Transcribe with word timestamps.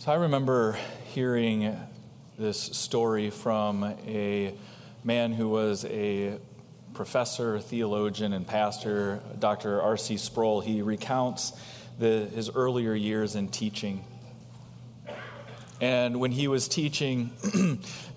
So 0.00 0.10
I 0.10 0.14
remember 0.14 0.78
hearing 1.12 1.76
this 2.38 2.58
story 2.58 3.28
from 3.28 3.84
a 4.06 4.54
man 5.04 5.34
who 5.34 5.50
was 5.50 5.84
a 5.84 6.38
professor, 6.94 7.58
theologian, 7.58 8.32
and 8.32 8.46
pastor, 8.46 9.20
Dr. 9.38 9.82
R.C. 9.82 10.16
Sproul. 10.16 10.62
He 10.62 10.80
recounts 10.80 11.52
the, 11.98 12.24
his 12.34 12.48
earlier 12.48 12.94
years 12.94 13.34
in 13.34 13.48
teaching. 13.48 14.02
And 15.82 16.18
when 16.18 16.32
he 16.32 16.48
was 16.48 16.66
teaching, 16.66 17.32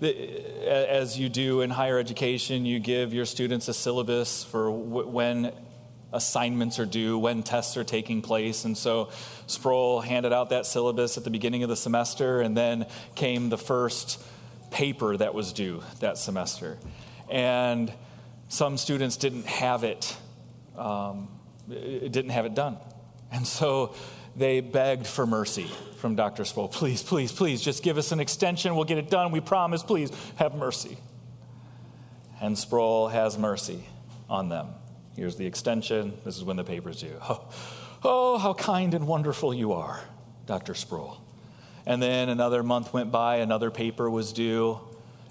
as 0.00 1.18
you 1.18 1.28
do 1.28 1.60
in 1.60 1.68
higher 1.68 1.98
education, 1.98 2.64
you 2.64 2.78
give 2.78 3.12
your 3.12 3.26
students 3.26 3.68
a 3.68 3.74
syllabus 3.74 4.42
for 4.42 4.70
when 4.70 5.52
assignments 6.14 6.78
are 6.78 6.86
due, 6.86 7.18
when 7.18 7.42
tests 7.42 7.76
are 7.76 7.84
taking 7.84 8.22
place. 8.22 8.64
And 8.64 8.76
so 8.76 9.10
Sproul 9.46 10.00
handed 10.00 10.32
out 10.32 10.50
that 10.50 10.66
syllabus 10.66 11.18
at 11.18 11.24
the 11.24 11.30
beginning 11.30 11.62
of 11.62 11.68
the 11.68 11.76
semester, 11.76 12.40
and 12.40 12.56
then 12.56 12.86
came 13.14 13.48
the 13.48 13.58
first 13.58 14.22
paper 14.70 15.16
that 15.16 15.34
was 15.34 15.52
due 15.52 15.82
that 16.00 16.18
semester. 16.18 16.78
And 17.30 17.92
some 18.48 18.76
students 18.76 19.16
didn't 19.16 19.46
have 19.46 19.84
it, 19.84 20.16
um, 20.76 21.28
didn't 21.68 22.30
have 22.30 22.46
it 22.46 22.54
done. 22.54 22.76
And 23.32 23.46
so 23.46 23.94
they 24.36 24.60
begged 24.60 25.06
for 25.06 25.26
mercy 25.26 25.70
from 25.98 26.16
Dr. 26.16 26.44
Sproul. 26.44 26.68
Please, 26.68 27.02
please, 27.02 27.32
please, 27.32 27.62
just 27.62 27.82
give 27.82 27.98
us 27.98 28.12
an 28.12 28.20
extension. 28.20 28.74
We'll 28.74 28.84
get 28.84 28.98
it 28.98 29.10
done. 29.10 29.32
We 29.32 29.40
promise. 29.40 29.82
Please 29.82 30.10
have 30.36 30.54
mercy. 30.54 30.98
And 32.40 32.58
Sproul 32.58 33.08
has 33.08 33.38
mercy 33.38 33.84
on 34.28 34.48
them. 34.48 34.68
Here's 35.16 35.36
the 35.36 35.46
extension. 35.46 36.14
This 36.24 36.36
is 36.36 36.44
when 36.44 36.56
the 36.56 36.64
paper's 36.64 37.00
due. 37.00 37.16
Oh, 38.06 38.36
oh, 38.36 38.38
how 38.38 38.52
kind 38.52 38.92
and 38.92 39.06
wonderful 39.06 39.54
you 39.54 39.72
are, 39.72 39.98
Dr. 40.44 40.74
Sproul. 40.74 41.22
And 41.86 42.02
then 42.02 42.28
another 42.28 42.62
month 42.62 42.92
went 42.92 43.10
by, 43.10 43.36
another 43.36 43.70
paper 43.70 44.10
was 44.10 44.34
due, 44.34 44.78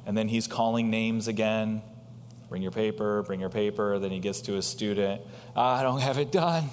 and 0.08 0.18
then 0.18 0.28
he's 0.28 0.48
calling 0.48 0.90
names 0.90 1.28
again. 1.28 1.84
Bring 2.50 2.62
your 2.62 2.72
paper, 2.72 3.24
bring 3.24 3.40
your 3.40 3.50
paper. 3.50 4.00
Then 4.00 4.12
he 4.12 4.20
gets 4.20 4.42
to 4.42 4.54
his 4.54 4.66
student. 4.66 5.22
Ah, 5.56 5.80
I 5.80 5.84
don't 5.84 6.02
have 6.02 6.18
it 6.18 6.32
done. 6.32 6.70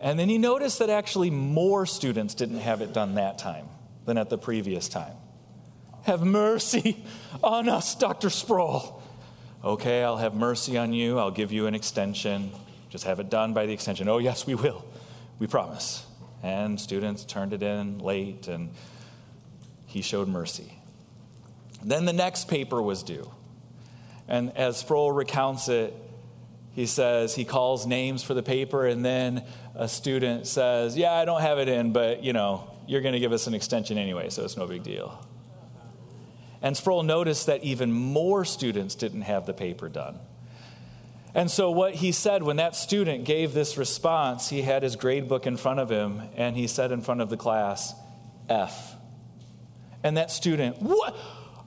And 0.00 0.18
then 0.18 0.28
he 0.28 0.38
noticed 0.38 0.78
that 0.78 0.90
actually 0.90 1.30
more 1.30 1.86
students 1.86 2.34
didn't 2.34 2.60
have 2.60 2.80
it 2.80 2.92
done 2.92 3.14
that 3.14 3.38
time 3.38 3.68
than 4.04 4.16
at 4.16 4.30
the 4.30 4.38
previous 4.38 4.88
time. 4.88 5.14
Have 6.04 6.22
mercy 6.22 7.04
on 7.42 7.68
us, 7.68 7.94
Dr. 7.94 8.30
Sproul. 8.30 8.97
Okay, 9.64 10.04
I'll 10.04 10.18
have 10.18 10.34
mercy 10.34 10.78
on 10.78 10.92
you. 10.92 11.18
I'll 11.18 11.32
give 11.32 11.50
you 11.50 11.66
an 11.66 11.74
extension. 11.74 12.52
Just 12.90 13.04
have 13.04 13.18
it 13.18 13.28
done 13.28 13.54
by 13.54 13.66
the 13.66 13.72
extension. 13.72 14.08
Oh, 14.08 14.18
yes, 14.18 14.46
we 14.46 14.54
will. 14.54 14.84
We 15.40 15.48
promise. 15.48 16.06
And 16.44 16.80
students 16.80 17.24
turned 17.24 17.52
it 17.52 17.62
in 17.62 17.98
late, 17.98 18.46
and 18.46 18.70
he 19.86 20.00
showed 20.00 20.28
mercy. 20.28 20.72
Then 21.82 22.04
the 22.04 22.12
next 22.12 22.48
paper 22.48 22.80
was 22.80 23.02
due. 23.02 23.30
And 24.28 24.56
as 24.56 24.76
Sproul 24.76 25.10
recounts 25.10 25.68
it, 25.68 25.92
he 26.72 26.86
says 26.86 27.34
he 27.34 27.44
calls 27.44 27.86
names 27.86 28.22
for 28.22 28.34
the 28.34 28.42
paper, 28.42 28.86
and 28.86 29.04
then 29.04 29.44
a 29.74 29.88
student 29.88 30.46
says, 30.46 30.96
Yeah, 30.96 31.12
I 31.12 31.24
don't 31.24 31.40
have 31.40 31.58
it 31.58 31.68
in, 31.68 31.92
but 31.92 32.22
you 32.22 32.32
know, 32.32 32.70
you're 32.86 33.00
going 33.00 33.14
to 33.14 33.20
give 33.20 33.32
us 33.32 33.48
an 33.48 33.54
extension 33.54 33.98
anyway, 33.98 34.28
so 34.30 34.44
it's 34.44 34.56
no 34.56 34.66
big 34.68 34.84
deal. 34.84 35.18
And 36.62 36.76
Sproul 36.76 37.02
noticed 37.02 37.46
that 37.46 37.62
even 37.62 37.92
more 37.92 38.44
students 38.44 38.94
didn't 38.94 39.22
have 39.22 39.46
the 39.46 39.52
paper 39.52 39.88
done. 39.88 40.18
And 41.34 41.50
so, 41.50 41.70
what 41.70 41.94
he 41.94 42.10
said 42.10 42.42
when 42.42 42.56
that 42.56 42.74
student 42.74 43.24
gave 43.24 43.52
this 43.52 43.76
response, 43.76 44.48
he 44.48 44.62
had 44.62 44.82
his 44.82 44.96
grade 44.96 45.28
book 45.28 45.46
in 45.46 45.56
front 45.56 45.78
of 45.78 45.90
him, 45.90 46.22
and 46.34 46.56
he 46.56 46.66
said 46.66 46.90
in 46.90 47.02
front 47.02 47.20
of 47.20 47.28
the 47.28 47.36
class, 47.36 47.94
F. 48.48 48.94
And 50.02 50.16
that 50.16 50.30
student, 50.30 50.80
what? 50.80 51.14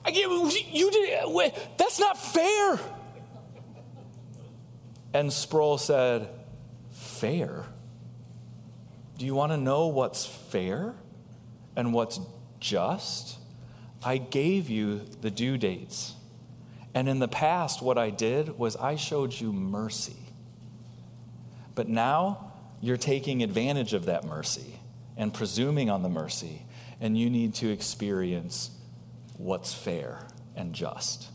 I 0.04 0.10
get, 0.10 0.28
you 0.72 0.90
did, 0.90 1.52
that's 1.78 2.00
not 2.00 2.18
fair. 2.18 2.80
And 5.14 5.32
Sproul 5.32 5.78
said, 5.78 6.28
Fair? 6.90 7.66
Do 9.18 9.26
you 9.26 9.34
want 9.34 9.52
to 9.52 9.56
know 9.56 9.86
what's 9.86 10.26
fair 10.26 10.94
and 11.76 11.94
what's 11.94 12.18
just? 12.58 13.38
I 14.04 14.18
gave 14.18 14.68
you 14.68 15.02
the 15.20 15.30
due 15.30 15.56
dates. 15.58 16.14
And 16.94 17.08
in 17.08 17.18
the 17.20 17.28
past, 17.28 17.82
what 17.82 17.96
I 17.98 18.10
did 18.10 18.58
was 18.58 18.76
I 18.76 18.96
showed 18.96 19.32
you 19.32 19.52
mercy. 19.52 20.16
But 21.74 21.88
now 21.88 22.52
you're 22.80 22.96
taking 22.96 23.42
advantage 23.42 23.94
of 23.94 24.06
that 24.06 24.24
mercy 24.24 24.78
and 25.16 25.32
presuming 25.32 25.88
on 25.88 26.02
the 26.02 26.08
mercy, 26.08 26.62
and 27.00 27.16
you 27.16 27.30
need 27.30 27.54
to 27.54 27.70
experience 27.70 28.70
what's 29.36 29.72
fair 29.72 30.26
and 30.56 30.74
just. 30.74 31.28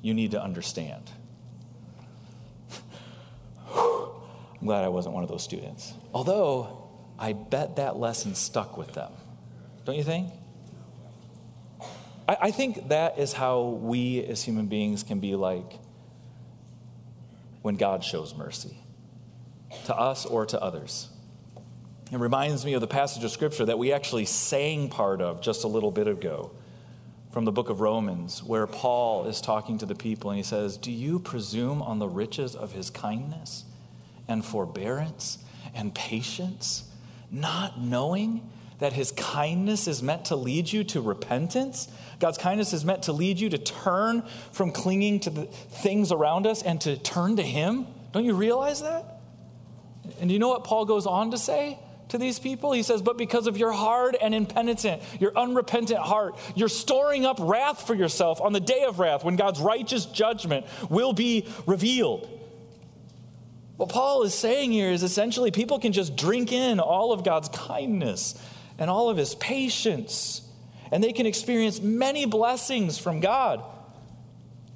You 0.00 0.14
need 0.14 0.30
to 0.30 0.42
understand. 0.42 1.10
I'm 3.74 4.66
glad 4.66 4.84
I 4.84 4.88
wasn't 4.88 5.14
one 5.14 5.24
of 5.24 5.28
those 5.28 5.42
students. 5.42 5.92
Although, 6.12 6.88
I 7.18 7.32
bet 7.32 7.76
that 7.76 7.96
lesson 7.96 8.34
stuck 8.34 8.76
with 8.76 8.92
them. 8.94 9.12
Don't 9.84 9.96
you 9.96 10.04
think? 10.04 10.32
I, 12.28 12.36
I 12.42 12.50
think 12.50 12.88
that 12.88 13.18
is 13.18 13.32
how 13.32 13.62
we 13.62 14.22
as 14.24 14.42
human 14.42 14.66
beings 14.66 15.02
can 15.02 15.18
be 15.18 15.34
like 15.34 15.78
when 17.62 17.76
God 17.76 18.04
shows 18.04 18.34
mercy 18.36 18.76
to 19.86 19.96
us 19.96 20.26
or 20.26 20.46
to 20.46 20.62
others. 20.62 21.08
It 22.12 22.18
reminds 22.18 22.64
me 22.64 22.74
of 22.74 22.80
the 22.80 22.86
passage 22.86 23.24
of 23.24 23.30
Scripture 23.30 23.66
that 23.66 23.78
we 23.78 23.92
actually 23.92 24.24
sang 24.24 24.88
part 24.88 25.20
of 25.20 25.42
just 25.42 25.64
a 25.64 25.68
little 25.68 25.90
bit 25.90 26.08
ago 26.08 26.52
from 27.30 27.44
the 27.44 27.52
book 27.52 27.68
of 27.68 27.80
Romans, 27.80 28.42
where 28.42 28.66
Paul 28.66 29.26
is 29.26 29.42
talking 29.42 29.76
to 29.78 29.86
the 29.86 29.94
people 29.94 30.30
and 30.30 30.38
he 30.38 30.42
says, 30.42 30.78
Do 30.78 30.90
you 30.90 31.18
presume 31.18 31.82
on 31.82 31.98
the 31.98 32.08
riches 32.08 32.56
of 32.56 32.72
his 32.72 32.88
kindness 32.88 33.64
and 34.26 34.42
forbearance 34.42 35.38
and 35.74 35.94
patience, 35.94 36.84
not 37.30 37.78
knowing 37.78 38.48
that 38.78 38.92
his 38.92 39.12
kindness 39.12 39.88
is 39.88 40.02
meant 40.02 40.26
to 40.26 40.36
lead 40.36 40.72
you 40.72 40.84
to 40.84 41.00
repentance? 41.00 41.88
God's 42.20 42.38
kindness 42.38 42.72
is 42.72 42.84
meant 42.84 43.04
to 43.04 43.12
lead 43.12 43.38
you 43.38 43.48
to 43.50 43.58
turn 43.58 44.22
from 44.52 44.72
clinging 44.72 45.20
to 45.20 45.30
the 45.30 45.44
things 45.46 46.10
around 46.10 46.46
us 46.46 46.62
and 46.62 46.80
to 46.82 46.96
turn 46.96 47.36
to 47.36 47.42
Him. 47.42 47.86
Don't 48.12 48.24
you 48.24 48.34
realize 48.34 48.82
that? 48.82 49.20
And 50.20 50.30
you 50.30 50.38
know 50.38 50.48
what 50.48 50.64
Paul 50.64 50.84
goes 50.84 51.06
on 51.06 51.30
to 51.30 51.38
say 51.38 51.78
to 52.08 52.18
these 52.18 52.38
people? 52.38 52.72
He 52.72 52.82
says, 52.82 53.02
But 53.02 53.18
because 53.18 53.46
of 53.46 53.56
your 53.56 53.70
hard 53.70 54.16
and 54.20 54.34
impenitent, 54.34 55.02
your 55.20 55.36
unrepentant 55.36 56.00
heart, 56.00 56.36
you're 56.56 56.68
storing 56.68 57.24
up 57.24 57.36
wrath 57.40 57.86
for 57.86 57.94
yourself 57.94 58.40
on 58.40 58.52
the 58.52 58.60
day 58.60 58.84
of 58.84 58.98
wrath 58.98 59.22
when 59.22 59.36
God's 59.36 59.60
righteous 59.60 60.06
judgment 60.06 60.66
will 60.88 61.12
be 61.12 61.46
revealed. 61.66 62.28
What 63.76 63.90
Paul 63.90 64.24
is 64.24 64.34
saying 64.34 64.72
here 64.72 64.90
is 64.90 65.04
essentially 65.04 65.52
people 65.52 65.78
can 65.78 65.92
just 65.92 66.16
drink 66.16 66.50
in 66.52 66.80
all 66.80 67.12
of 67.12 67.22
God's 67.22 67.48
kindness 67.50 68.34
and 68.78 68.88
all 68.88 69.10
of 69.10 69.16
his 69.16 69.34
patience 69.34 70.48
and 70.90 71.02
they 71.02 71.12
can 71.12 71.26
experience 71.26 71.80
many 71.80 72.24
blessings 72.24 72.98
from 72.98 73.20
God. 73.20 73.62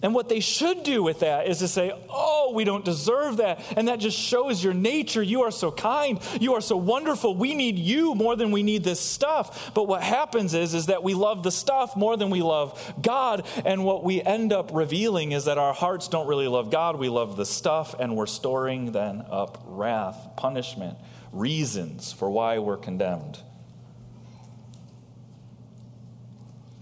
And 0.03 0.15
what 0.15 0.29
they 0.29 0.41
should 0.41 0.83
do 0.83 1.01
with 1.01 1.21
that 1.21 1.47
is 1.47 1.61
to 1.61 1.69
say, 1.69 1.93
Oh, 2.11 2.53
we 2.57 2.65
don't 2.65 2.85
deserve 2.85 3.37
that. 3.37 3.63
And 3.77 3.87
that 3.87 4.01
just 4.01 4.19
shows 4.19 4.63
your 4.63 4.75
nature. 4.75 5.23
You 5.23 5.43
are 5.43 5.53
so 5.53 5.71
kind. 5.71 6.19
You 6.41 6.55
are 6.55 6.61
so 6.61 6.77
wonderful. 6.77 7.37
We 7.37 7.55
need 7.55 7.79
you 7.79 8.17
more 8.17 8.35
than 8.35 8.51
we 8.51 8.65
need 8.65 8.83
this 8.83 8.99
stuff. 8.99 9.71
But 9.75 9.87
what 9.87 10.03
happens 10.03 10.55
is, 10.55 10.75
is 10.75 10.87
that 10.87 11.05
we 11.05 11.15
love 11.15 11.45
the 11.45 11.53
stuff 11.53 11.95
more 11.97 12.17
than 12.17 12.31
we 12.31 12.43
love 12.43 12.95
God. 13.01 13.47
And 13.65 13.85
what 13.85 14.03
we 14.03 14.21
end 14.21 14.53
up 14.53 14.71
revealing 14.75 15.31
is 15.31 15.45
that 15.45 15.57
our 15.57 15.73
hearts 15.73 16.09
don't 16.09 16.27
really 16.27 16.49
love 16.49 16.69
God. 16.69 16.97
We 16.99 17.09
love 17.09 17.37
the 17.37 17.47
stuff, 17.47 17.95
and 18.01 18.17
we're 18.17 18.27
storing 18.27 18.91
then 18.91 19.23
up 19.31 19.63
wrath, 19.65 20.31
punishment, 20.37 20.99
reasons 21.31 22.13
for 22.13 22.29
why 22.29 22.59
we're 22.59 22.77
condemned. 22.77 23.39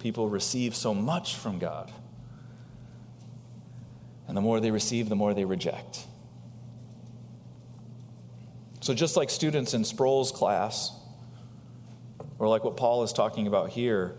People 0.01 0.29
receive 0.29 0.75
so 0.75 0.95
much 0.95 1.37
from 1.37 1.59
God. 1.59 1.93
And 4.27 4.37
the 4.37 4.41
more 4.41 4.61
they 4.61 4.71
receive, 4.71 5.09
the 5.09 5.17
more 5.17 5.35
they 5.35 5.45
reject. 5.45 6.07
So, 8.81 8.95
just 8.95 9.17
like 9.17 9.29
students 9.29 9.75
in 9.75 9.85
Sproul's 9.85 10.33
class, 10.33 10.93
or 12.39 12.49
like 12.49 12.65
what 12.65 12.77
Paul 12.77 13.03
is 13.03 13.13
talking 13.13 13.47
about 13.47 13.71
here, 13.71 14.17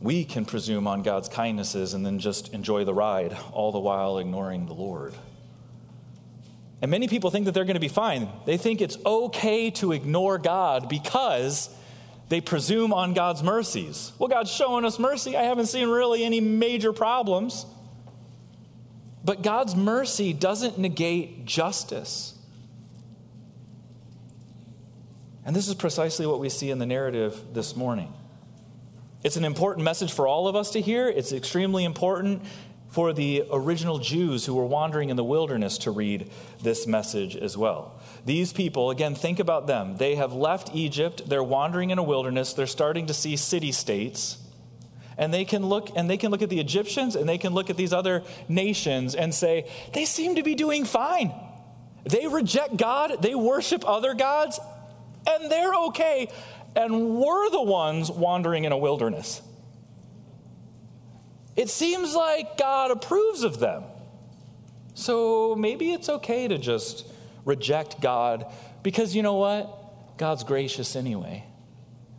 we 0.00 0.24
can 0.24 0.44
presume 0.44 0.86
on 0.86 1.02
God's 1.02 1.28
kindnesses 1.28 1.94
and 1.94 2.04
then 2.04 2.18
just 2.18 2.52
enjoy 2.52 2.84
the 2.84 2.94
ride, 2.94 3.36
all 3.52 3.72
the 3.72 3.78
while 3.78 4.18
ignoring 4.18 4.66
the 4.66 4.74
Lord. 4.74 5.14
And 6.82 6.90
many 6.90 7.08
people 7.08 7.30
think 7.30 7.44
that 7.44 7.52
they're 7.52 7.64
going 7.64 7.74
to 7.74 7.80
be 7.80 7.88
fine. 7.88 8.28
They 8.46 8.56
think 8.56 8.80
it's 8.80 8.96
okay 9.04 9.70
to 9.72 9.92
ignore 9.92 10.38
God 10.38 10.88
because 10.88 11.68
they 12.30 12.40
presume 12.40 12.92
on 12.92 13.12
God's 13.12 13.42
mercies. 13.42 14.12
Well, 14.16 14.28
God's 14.28 14.52
showing 14.52 14.84
us 14.84 15.00
mercy. 15.00 15.36
I 15.36 15.42
haven't 15.42 15.66
seen 15.66 15.88
really 15.88 16.24
any 16.24 16.40
major 16.40 16.92
problems. 16.92 17.66
But 19.24 19.42
God's 19.42 19.74
mercy 19.74 20.32
doesn't 20.32 20.78
negate 20.78 21.44
justice. 21.44 22.38
And 25.44 25.56
this 25.56 25.66
is 25.66 25.74
precisely 25.74 26.24
what 26.24 26.38
we 26.38 26.48
see 26.48 26.70
in 26.70 26.78
the 26.78 26.86
narrative 26.86 27.36
this 27.52 27.74
morning. 27.74 28.12
It's 29.24 29.36
an 29.36 29.44
important 29.44 29.84
message 29.84 30.12
for 30.12 30.28
all 30.28 30.46
of 30.46 30.54
us 30.54 30.70
to 30.70 30.80
hear. 30.80 31.08
It's 31.08 31.32
extremely 31.32 31.84
important 31.84 32.42
for 32.90 33.12
the 33.12 33.44
original 33.52 33.98
Jews 33.98 34.46
who 34.46 34.54
were 34.54 34.66
wandering 34.66 35.10
in 35.10 35.16
the 35.16 35.24
wilderness 35.24 35.78
to 35.78 35.90
read 35.90 36.30
this 36.62 36.86
message 36.86 37.36
as 37.36 37.56
well. 37.56 38.00
These 38.26 38.52
people, 38.52 38.90
again, 38.90 39.14
think 39.14 39.38
about 39.38 39.66
them. 39.66 39.96
They 39.96 40.16
have 40.16 40.32
left 40.32 40.74
Egypt, 40.74 41.22
they're 41.26 41.42
wandering 41.42 41.90
in 41.90 41.98
a 41.98 42.02
wilderness, 42.02 42.52
they're 42.52 42.66
starting 42.66 43.06
to 43.06 43.14
see 43.14 43.36
city 43.36 43.72
states. 43.72 44.38
And 45.16 45.32
they 45.32 45.44
can 45.44 45.66
look 45.66 45.90
and 45.96 46.08
they 46.08 46.16
can 46.16 46.30
look 46.30 46.42
at 46.42 46.48
the 46.48 46.60
Egyptians 46.60 47.14
and 47.14 47.28
they 47.28 47.38
can 47.38 47.52
look 47.52 47.70
at 47.70 47.76
these 47.76 47.92
other 47.92 48.24
nations 48.48 49.14
and 49.14 49.34
say, 49.34 49.68
they 49.92 50.04
seem 50.04 50.36
to 50.36 50.42
be 50.42 50.54
doing 50.54 50.84
fine. 50.84 51.32
They 52.04 52.26
reject 52.26 52.76
God, 52.76 53.22
they 53.22 53.34
worship 53.34 53.86
other 53.86 54.14
gods, 54.14 54.58
and 55.28 55.50
they're 55.50 55.74
okay. 55.88 56.28
And 56.74 57.16
we're 57.16 57.50
the 57.50 57.62
ones 57.62 58.10
wandering 58.10 58.64
in 58.64 58.72
a 58.72 58.78
wilderness. 58.78 59.42
It 61.56 61.68
seems 61.68 62.14
like 62.14 62.56
God 62.56 62.90
approves 62.90 63.42
of 63.42 63.58
them. 63.58 63.84
So 64.94 65.54
maybe 65.56 65.92
it's 65.92 66.08
okay 66.08 66.48
to 66.48 66.58
just 66.58 67.06
reject 67.44 68.00
God 68.00 68.46
because 68.82 69.14
you 69.14 69.22
know 69.22 69.34
what? 69.34 70.16
God's 70.18 70.44
gracious 70.44 70.96
anyway. 70.96 71.44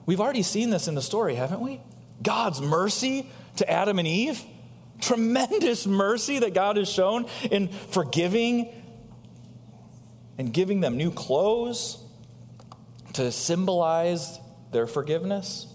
We've 0.06 0.19
already 0.19 0.42
seen 0.42 0.69
this 0.69 0.88
in 0.88 0.95
the 0.95 1.01
story, 1.01 1.36
haven't 1.36 1.62
we? 1.62 1.80
God's 2.22 2.62
mercy 2.62 3.30
to 3.57 3.69
Adam 3.69 4.00
and 4.00 4.07
Eve. 4.07 4.44
Tremendous 5.01 5.88
mercy 5.88 6.39
that 6.39 6.54
God 6.54 6.77
has 6.77 6.89
shown 6.89 7.25
in 7.50 7.69
forgiving 7.69 8.69
and 10.38 10.54
giving 10.54 10.80
them 10.80 10.98
new 10.98 11.12
clothes 11.12 11.98
to 13.13 13.31
symbolize 13.31 14.39
their 14.72 14.88
forgiveness. 14.88 15.70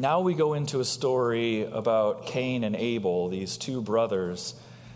Now 0.00 0.20
we 0.20 0.32
go 0.32 0.54
into 0.54 0.80
a 0.80 0.84
story 0.86 1.64
about 1.64 2.24
Cain 2.24 2.64
and 2.64 2.74
Abel, 2.74 3.28
these 3.28 3.58
two 3.58 3.82
brothers, 3.82 4.54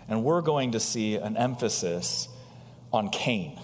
and 0.08 0.24
we're 0.24 0.40
going 0.40 0.72
to 0.72 0.80
see 0.80 1.16
an 1.16 1.36
emphasis 1.36 2.26
on 2.90 3.10
Cain. 3.10 3.60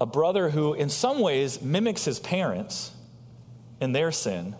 A 0.00 0.06
brother 0.06 0.50
who, 0.50 0.74
in 0.74 0.88
some 0.88 1.20
ways, 1.20 1.62
mimics 1.62 2.04
his 2.04 2.18
parents 2.18 2.90
in 3.80 3.92
their 3.92 4.10
sin, 4.10 4.56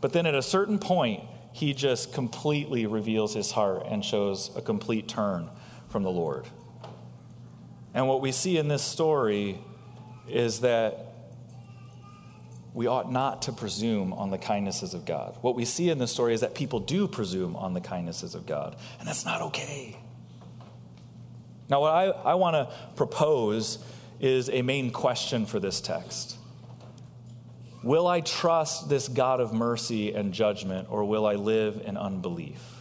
but 0.00 0.12
then 0.12 0.24
at 0.24 0.36
a 0.36 0.42
certain 0.42 0.78
point, 0.78 1.24
he 1.52 1.74
just 1.74 2.12
completely 2.12 2.86
reveals 2.86 3.34
his 3.34 3.50
heart 3.50 3.82
and 3.88 4.04
shows 4.04 4.52
a 4.54 4.62
complete 4.62 5.08
turn 5.08 5.50
from 5.88 6.04
the 6.04 6.12
Lord. 6.12 6.46
And 7.92 8.06
what 8.06 8.20
we 8.20 8.30
see 8.30 8.56
in 8.56 8.68
this 8.68 8.84
story 8.84 9.58
is 10.28 10.60
that 10.60 11.13
we 12.74 12.88
ought 12.88 13.10
not 13.10 13.42
to 13.42 13.52
presume 13.52 14.12
on 14.12 14.30
the 14.30 14.38
kindnesses 14.38 14.94
of 14.94 15.06
God. 15.06 15.38
What 15.40 15.54
we 15.54 15.64
see 15.64 15.90
in 15.90 15.98
this 15.98 16.10
story 16.10 16.34
is 16.34 16.40
that 16.40 16.54
people 16.54 16.80
do 16.80 17.06
presume 17.06 17.54
on 17.54 17.72
the 17.72 17.80
kindnesses 17.80 18.34
of 18.34 18.46
God, 18.46 18.76
and 18.98 19.08
that's 19.08 19.24
not 19.24 19.40
okay. 19.42 19.96
Now, 21.70 21.80
what 21.80 21.92
I, 21.92 22.06
I 22.06 22.34
want 22.34 22.54
to 22.54 22.74
propose 22.96 23.78
is 24.20 24.50
a 24.50 24.62
main 24.62 24.90
question 24.90 25.46
for 25.46 25.60
this 25.60 25.80
text 25.80 26.36
Will 27.84 28.06
I 28.06 28.20
trust 28.20 28.88
this 28.88 29.08
God 29.08 29.40
of 29.40 29.52
mercy 29.52 30.12
and 30.12 30.32
judgment, 30.32 30.88
or 30.90 31.04
will 31.04 31.26
I 31.26 31.34
live 31.34 31.82
in 31.84 31.96
unbelief? 31.96 32.73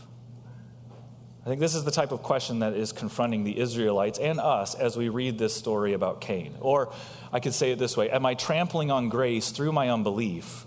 I 1.46 1.50
think 1.50 1.60
this 1.60 1.76
is 1.76 1.84
the 1.84 1.92
type 1.92 2.14
of 2.14 2.24
question 2.24 2.60
that 2.60 2.74
is 2.74 2.94
confronting 2.94 3.44
the 3.44 3.60
Israelites 3.60 4.18
and 4.18 4.40
us 4.40 4.76
as 4.76 4.96
we 4.96 5.10
read 5.10 5.38
this 5.38 5.54
story 5.54 5.92
about 5.92 6.22
Cain. 6.22 6.56
Or 6.62 6.94
I 7.34 7.42
could 7.42 7.54
say 7.54 7.72
it 7.72 7.80
this 7.80 7.98
way 7.98 8.10
Am 8.10 8.26
I 8.26 8.34
trampling 8.34 8.92
on 8.92 9.10
grace 9.10 9.50
through 9.52 9.74
my 9.74 9.90
unbelief? 9.90 10.66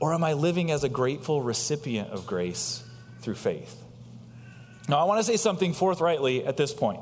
Or 0.00 0.12
am 0.12 0.22
I 0.24 0.34
living 0.34 0.70
as 0.70 0.84
a 0.84 0.88
grateful 0.88 1.40
recipient 1.40 2.10
of 2.10 2.26
grace 2.26 2.82
through 3.20 3.36
faith? 3.36 3.80
Now, 4.88 4.98
I 4.98 5.04
want 5.04 5.20
to 5.20 5.24
say 5.24 5.36
something 5.36 5.72
forthrightly 5.72 6.44
at 6.44 6.56
this 6.56 6.74
point. 6.74 7.00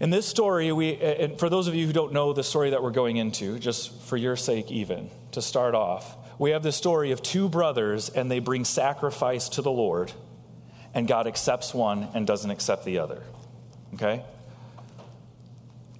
In 0.00 0.10
this 0.10 0.26
story, 0.26 0.72
we, 0.72 0.96
and 0.96 1.38
for 1.38 1.48
those 1.48 1.68
of 1.68 1.74
you 1.74 1.86
who 1.86 1.92
don't 1.92 2.12
know 2.12 2.32
the 2.32 2.42
story 2.42 2.70
that 2.70 2.82
we're 2.82 2.90
going 2.90 3.16
into, 3.16 3.58
just 3.58 4.02
for 4.02 4.16
your 4.16 4.34
sake, 4.34 4.70
even 4.72 5.08
to 5.32 5.40
start 5.40 5.74
off, 5.74 6.16
we 6.38 6.50
have 6.50 6.62
the 6.62 6.72
story 6.72 7.12
of 7.12 7.22
two 7.22 7.48
brothers 7.48 8.08
and 8.08 8.30
they 8.30 8.40
bring 8.40 8.64
sacrifice 8.64 9.48
to 9.50 9.62
the 9.62 9.70
Lord 9.70 10.10
and 10.94 11.06
God 11.06 11.26
accepts 11.26 11.72
one 11.72 12.08
and 12.14 12.26
doesn't 12.26 12.50
accept 12.50 12.84
the 12.84 12.98
other. 12.98 13.22
Okay? 13.94 14.24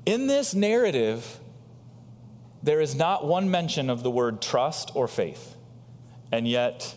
In 0.07 0.27
this 0.27 0.55
narrative, 0.55 1.39
there 2.63 2.81
is 2.81 2.95
not 2.95 3.27
one 3.27 3.51
mention 3.51 3.91
of 3.91 4.03
the 4.03 4.11
word 4.11 4.43
trust 4.43 4.91
or 4.95 5.09
faith. 5.09 5.55
And 6.33 6.47
yet, 6.47 6.95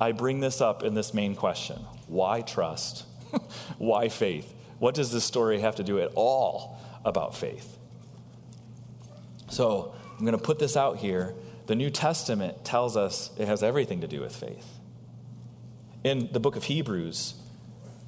I 0.00 0.12
bring 0.12 0.40
this 0.40 0.60
up 0.60 0.82
in 0.82 0.94
this 0.94 1.14
main 1.14 1.34
question 1.34 1.76
why 2.06 2.42
trust? 2.42 3.04
why 3.78 4.08
faith? 4.08 4.52
What 4.78 4.94
does 4.94 5.10
this 5.10 5.24
story 5.24 5.60
have 5.60 5.76
to 5.76 5.84
do 5.84 6.00
at 6.00 6.10
all 6.14 6.78
about 7.04 7.34
faith? 7.34 7.78
So, 9.50 9.94
I'm 10.12 10.20
going 10.20 10.36
to 10.36 10.42
put 10.42 10.58
this 10.58 10.76
out 10.76 10.98
here. 10.98 11.34
The 11.66 11.74
New 11.74 11.90
Testament 11.90 12.64
tells 12.64 12.96
us 12.96 13.30
it 13.38 13.46
has 13.46 13.62
everything 13.62 14.02
to 14.02 14.08
do 14.08 14.20
with 14.20 14.34
faith 14.34 14.66
in 16.04 16.28
the 16.30 16.38
book 16.38 16.54
of 16.54 16.64
Hebrews, 16.64 17.34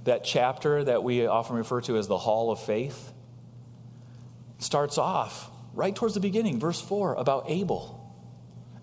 that 0.05 0.23
chapter 0.23 0.85
that 0.85 1.03
we 1.03 1.27
often 1.27 1.57
refer 1.57 1.81
to 1.83 1.97
as 1.97 2.07
the 2.07 2.19
Hall 2.19 2.53
of 2.53 2.61
Faith, 2.61 3.13
starts 4.59 4.99
off 4.99 5.51
right 5.75 5.95
towards 5.95 6.15
the 6.15 6.21
beginning, 6.21 6.61
verse 6.61 6.81
4, 6.81 7.15
about 7.15 7.45
Abel. 7.49 7.95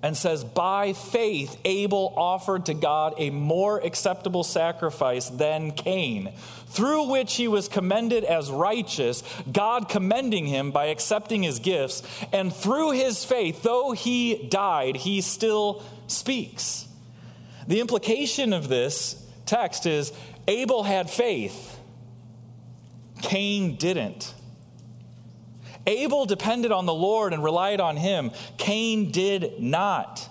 And 0.02 0.18
says, 0.18 0.44
By 0.44 0.92
faith, 0.92 1.58
Abel 1.64 2.14
offered 2.18 2.66
to 2.66 2.74
God 2.74 3.14
a 3.18 3.30
more 3.30 3.80
acceptable 3.80 4.44
sacrifice 4.44 5.30
than 5.30 5.72
Cain, 5.72 6.34
through 6.68 7.10
which 7.10 7.36
he 7.36 7.48
was 7.48 7.70
commended 7.70 8.26
as 8.26 8.52
righteous, 8.52 9.24
God 9.50 9.88
commending 9.88 10.46
him 10.46 10.72
by 10.72 10.88
accepting 10.88 11.44
his 11.44 11.60
gifts. 11.60 12.04
And 12.34 12.54
through 12.54 12.92
his 12.92 13.24
faith, 13.24 13.64
though 13.64 13.94
he 13.94 14.46
died, 14.50 14.98
he 14.98 15.22
still 15.22 15.84
speaks. 16.08 16.86
The 17.68 17.80
implication 17.80 18.54
of 18.54 18.68
this 18.68 19.22
text 19.46 19.86
is 19.86 20.12
Abel 20.48 20.84
had 20.84 21.10
faith, 21.10 21.80
Cain 23.22 23.76
didn't. 23.78 24.34
Abel 25.86 26.26
depended 26.26 26.72
on 26.72 26.86
the 26.86 26.94
Lord 26.94 27.34
and 27.34 27.44
relied 27.44 27.82
on 27.82 27.98
him, 27.98 28.32
Cain 28.58 29.12
did 29.12 29.60
not. 29.60 30.30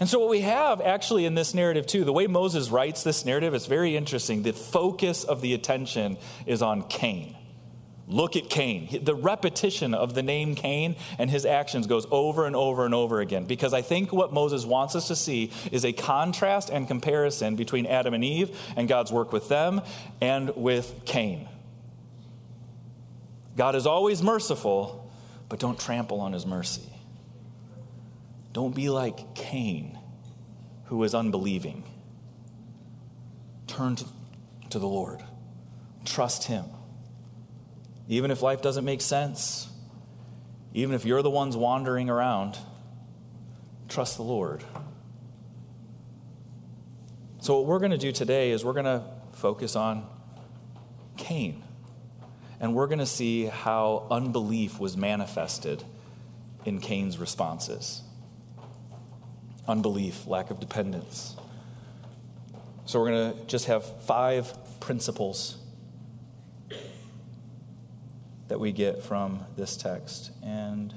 And 0.00 0.08
so, 0.08 0.18
what 0.18 0.28
we 0.28 0.40
have 0.40 0.80
actually 0.80 1.24
in 1.24 1.34
this 1.34 1.54
narrative, 1.54 1.86
too, 1.86 2.04
the 2.04 2.12
way 2.12 2.26
Moses 2.26 2.70
writes 2.70 3.02
this 3.02 3.24
narrative 3.24 3.54
is 3.54 3.66
very 3.66 3.96
interesting. 3.96 4.42
The 4.42 4.52
focus 4.52 5.24
of 5.24 5.40
the 5.40 5.54
attention 5.54 6.16
is 6.46 6.62
on 6.62 6.88
Cain. 6.88 7.36
Look 8.06 8.36
at 8.36 8.50
Cain. 8.50 9.00
The 9.02 9.14
repetition 9.14 9.94
of 9.94 10.14
the 10.14 10.22
name 10.22 10.54
Cain 10.54 10.96
and 11.18 11.30
his 11.30 11.46
actions 11.46 11.86
goes 11.86 12.06
over 12.10 12.46
and 12.46 12.54
over 12.54 12.84
and 12.84 12.94
over 12.94 13.20
again 13.20 13.46
because 13.46 13.72
I 13.72 13.80
think 13.80 14.12
what 14.12 14.32
Moses 14.32 14.66
wants 14.66 14.94
us 14.94 15.08
to 15.08 15.16
see 15.16 15.50
is 15.72 15.86
a 15.86 15.92
contrast 15.92 16.68
and 16.68 16.86
comparison 16.86 17.56
between 17.56 17.86
Adam 17.86 18.12
and 18.12 18.22
Eve 18.22 18.58
and 18.76 18.88
God's 18.88 19.10
work 19.10 19.32
with 19.32 19.48
them 19.48 19.80
and 20.20 20.54
with 20.54 21.04
Cain. 21.06 21.48
God 23.56 23.74
is 23.74 23.86
always 23.86 24.22
merciful, 24.22 25.10
but 25.48 25.58
don't 25.58 25.78
trample 25.78 26.20
on 26.20 26.32
his 26.32 26.44
mercy. 26.44 26.90
Don't 28.52 28.74
be 28.74 28.90
like 28.90 29.34
Cain, 29.34 29.98
who 30.86 31.02
is 31.04 31.14
unbelieving. 31.14 31.84
Turn 33.66 33.96
to, 33.96 34.78
the 34.78 34.86
Lord, 34.86 35.22
trust 36.04 36.44
him. 36.44 36.64
Even 38.08 38.30
if 38.30 38.42
life 38.42 38.60
doesn't 38.60 38.84
make 38.84 39.00
sense, 39.00 39.68
even 40.74 40.94
if 40.94 41.04
you're 41.04 41.22
the 41.22 41.30
ones 41.30 41.56
wandering 41.56 42.10
around, 42.10 42.58
trust 43.88 44.16
the 44.16 44.22
Lord. 44.22 44.62
So, 47.40 47.58
what 47.58 47.66
we're 47.66 47.78
going 47.78 47.92
to 47.92 47.98
do 47.98 48.10
today 48.10 48.50
is 48.50 48.64
we're 48.64 48.72
going 48.72 48.84
to 48.84 49.04
focus 49.32 49.76
on 49.76 50.06
Cain. 51.16 51.62
And 52.60 52.74
we're 52.74 52.86
going 52.86 53.00
to 53.00 53.06
see 53.06 53.46
how 53.46 54.06
unbelief 54.10 54.80
was 54.80 54.96
manifested 54.96 55.84
in 56.64 56.80
Cain's 56.80 57.18
responses 57.18 58.02
unbelief, 59.66 60.26
lack 60.26 60.50
of 60.50 60.60
dependence. 60.60 61.36
So, 62.84 63.00
we're 63.00 63.10
going 63.10 63.34
to 63.38 63.46
just 63.46 63.66
have 63.66 64.02
five 64.02 64.52
principles 64.80 65.56
that 68.48 68.60
we 68.60 68.72
get 68.72 69.02
from 69.02 69.44
this 69.56 69.76
text. 69.76 70.30
And 70.42 70.94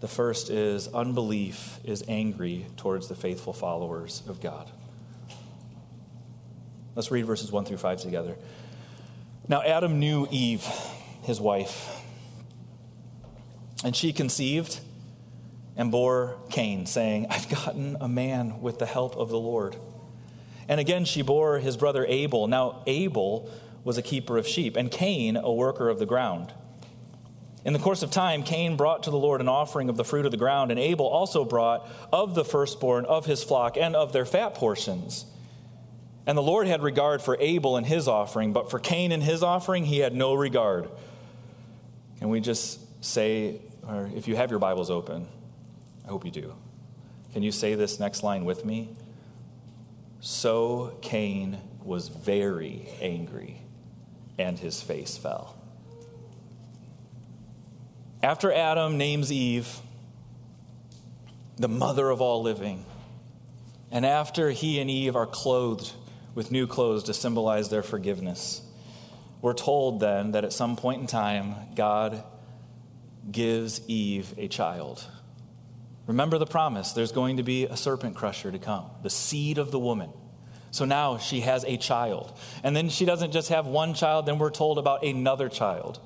the 0.00 0.08
first 0.08 0.50
is 0.50 0.88
unbelief 0.88 1.78
is 1.84 2.04
angry 2.08 2.66
towards 2.76 3.08
the 3.08 3.16
faithful 3.16 3.52
followers 3.52 4.22
of 4.28 4.40
God. 4.40 4.70
Let's 6.94 7.10
read 7.10 7.26
verses 7.26 7.52
1 7.52 7.64
through 7.64 7.76
5 7.76 8.00
together. 8.00 8.36
Now, 9.48 9.62
Adam 9.62 9.98
knew 9.98 10.26
Eve, 10.30 10.66
his 11.22 11.40
wife, 11.40 11.88
And 13.84 13.94
she 13.94 14.12
conceived 14.12 14.80
and 15.76 15.90
bore 15.90 16.36
Cain, 16.50 16.86
saying, 16.86 17.26
I've 17.30 17.48
gotten 17.48 17.96
a 18.00 18.08
man 18.08 18.60
with 18.60 18.78
the 18.78 18.86
help 18.86 19.16
of 19.16 19.28
the 19.28 19.38
Lord. 19.38 19.76
And 20.68 20.80
again 20.80 21.04
she 21.04 21.22
bore 21.22 21.58
his 21.58 21.76
brother 21.76 22.04
Abel. 22.06 22.48
Now, 22.48 22.82
Abel 22.86 23.48
was 23.88 23.96
a 23.96 24.02
keeper 24.02 24.36
of 24.36 24.46
sheep, 24.46 24.76
and 24.76 24.90
Cain 24.90 25.34
a 25.34 25.50
worker 25.50 25.88
of 25.88 25.98
the 25.98 26.04
ground. 26.04 26.52
In 27.64 27.72
the 27.72 27.78
course 27.78 28.02
of 28.02 28.10
time, 28.10 28.42
Cain 28.42 28.76
brought 28.76 29.04
to 29.04 29.10
the 29.10 29.16
Lord 29.16 29.40
an 29.40 29.48
offering 29.48 29.88
of 29.88 29.96
the 29.96 30.04
fruit 30.04 30.26
of 30.26 30.30
the 30.30 30.36
ground, 30.36 30.70
and 30.70 30.78
Abel 30.78 31.06
also 31.06 31.42
brought 31.42 31.88
of 32.12 32.34
the 32.34 32.44
firstborn 32.44 33.06
of 33.06 33.24
his 33.24 33.42
flock 33.42 33.78
and 33.78 33.96
of 33.96 34.12
their 34.12 34.26
fat 34.26 34.54
portions. 34.54 35.24
And 36.26 36.36
the 36.36 36.42
Lord 36.42 36.66
had 36.66 36.82
regard 36.82 37.22
for 37.22 37.38
Abel 37.40 37.78
and 37.78 37.86
his 37.86 38.06
offering, 38.08 38.52
but 38.52 38.70
for 38.70 38.78
Cain 38.78 39.10
and 39.10 39.22
his 39.22 39.42
offering, 39.42 39.86
he 39.86 40.00
had 40.00 40.14
no 40.14 40.34
regard. 40.34 40.90
Can 42.18 42.28
we 42.28 42.40
just 42.40 43.02
say, 43.02 43.62
or 43.88 44.10
if 44.14 44.28
you 44.28 44.36
have 44.36 44.50
your 44.50 44.60
Bibles 44.60 44.90
open, 44.90 45.26
I 46.04 46.08
hope 46.08 46.26
you 46.26 46.30
do. 46.30 46.52
Can 47.32 47.42
you 47.42 47.52
say 47.52 47.74
this 47.74 47.98
next 47.98 48.22
line 48.22 48.44
with 48.44 48.66
me? 48.66 48.90
So 50.20 50.98
Cain 51.00 51.56
was 51.82 52.08
very 52.08 52.86
angry, 53.00 53.62
and 54.38 54.58
his 54.58 54.80
face 54.80 55.16
fell. 55.16 55.56
After 58.22 58.52
Adam 58.52 58.98
names 58.98 59.32
Eve 59.32 59.80
the 61.56 61.68
mother 61.68 62.08
of 62.08 62.20
all 62.20 62.42
living, 62.42 62.84
and 63.90 64.06
after 64.06 64.50
he 64.50 64.80
and 64.80 64.88
Eve 64.88 65.16
are 65.16 65.26
clothed 65.26 65.92
with 66.34 66.52
new 66.52 66.66
clothes 66.66 67.02
to 67.04 67.14
symbolize 67.14 67.68
their 67.68 67.82
forgiveness, 67.82 68.62
we're 69.40 69.54
told 69.54 70.00
then 70.00 70.32
that 70.32 70.44
at 70.44 70.52
some 70.52 70.76
point 70.76 71.00
in 71.00 71.06
time, 71.06 71.54
God 71.74 72.22
gives 73.30 73.80
Eve 73.88 74.34
a 74.36 74.48
child. 74.48 75.04
Remember 76.06 76.38
the 76.38 76.46
promise 76.46 76.92
there's 76.92 77.12
going 77.12 77.36
to 77.36 77.42
be 77.42 77.66
a 77.66 77.76
serpent 77.76 78.16
crusher 78.16 78.50
to 78.50 78.58
come, 78.58 78.86
the 79.02 79.10
seed 79.10 79.58
of 79.58 79.70
the 79.70 79.78
woman. 79.78 80.10
So 80.70 80.84
now 80.84 81.18
she 81.18 81.40
has 81.40 81.64
a 81.64 81.76
child. 81.76 82.36
And 82.62 82.76
then 82.76 82.88
she 82.88 83.04
doesn't 83.04 83.32
just 83.32 83.48
have 83.48 83.66
one 83.66 83.94
child, 83.94 84.26
then 84.26 84.38
we're 84.38 84.50
told 84.50 84.78
about 84.78 85.04
another 85.04 85.48
child 85.48 86.00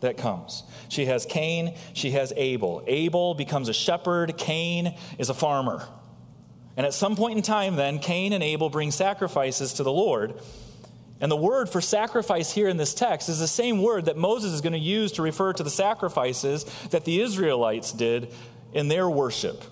that 0.00 0.16
comes. 0.16 0.64
She 0.88 1.06
has 1.06 1.26
Cain, 1.26 1.74
she 1.92 2.10
has 2.12 2.32
Abel. 2.36 2.82
Abel 2.86 3.34
becomes 3.34 3.68
a 3.68 3.74
shepherd, 3.74 4.36
Cain 4.36 4.94
is 5.18 5.28
a 5.28 5.34
farmer. 5.34 5.86
And 6.76 6.86
at 6.86 6.94
some 6.94 7.16
point 7.16 7.36
in 7.36 7.42
time, 7.42 7.76
then, 7.76 7.98
Cain 7.98 8.32
and 8.32 8.42
Abel 8.42 8.70
bring 8.70 8.90
sacrifices 8.90 9.74
to 9.74 9.82
the 9.82 9.92
Lord. 9.92 10.34
And 11.20 11.30
the 11.30 11.36
word 11.36 11.68
for 11.68 11.80
sacrifice 11.80 12.50
here 12.50 12.68
in 12.68 12.78
this 12.78 12.94
text 12.94 13.28
is 13.28 13.38
the 13.38 13.46
same 13.46 13.82
word 13.82 14.06
that 14.06 14.16
Moses 14.16 14.52
is 14.52 14.60
going 14.60 14.72
to 14.72 14.78
use 14.78 15.12
to 15.12 15.22
refer 15.22 15.52
to 15.52 15.62
the 15.62 15.70
sacrifices 15.70 16.64
that 16.90 17.04
the 17.04 17.20
Israelites 17.20 17.92
did 17.92 18.32
in 18.72 18.88
their 18.88 19.08
worship. 19.08 19.62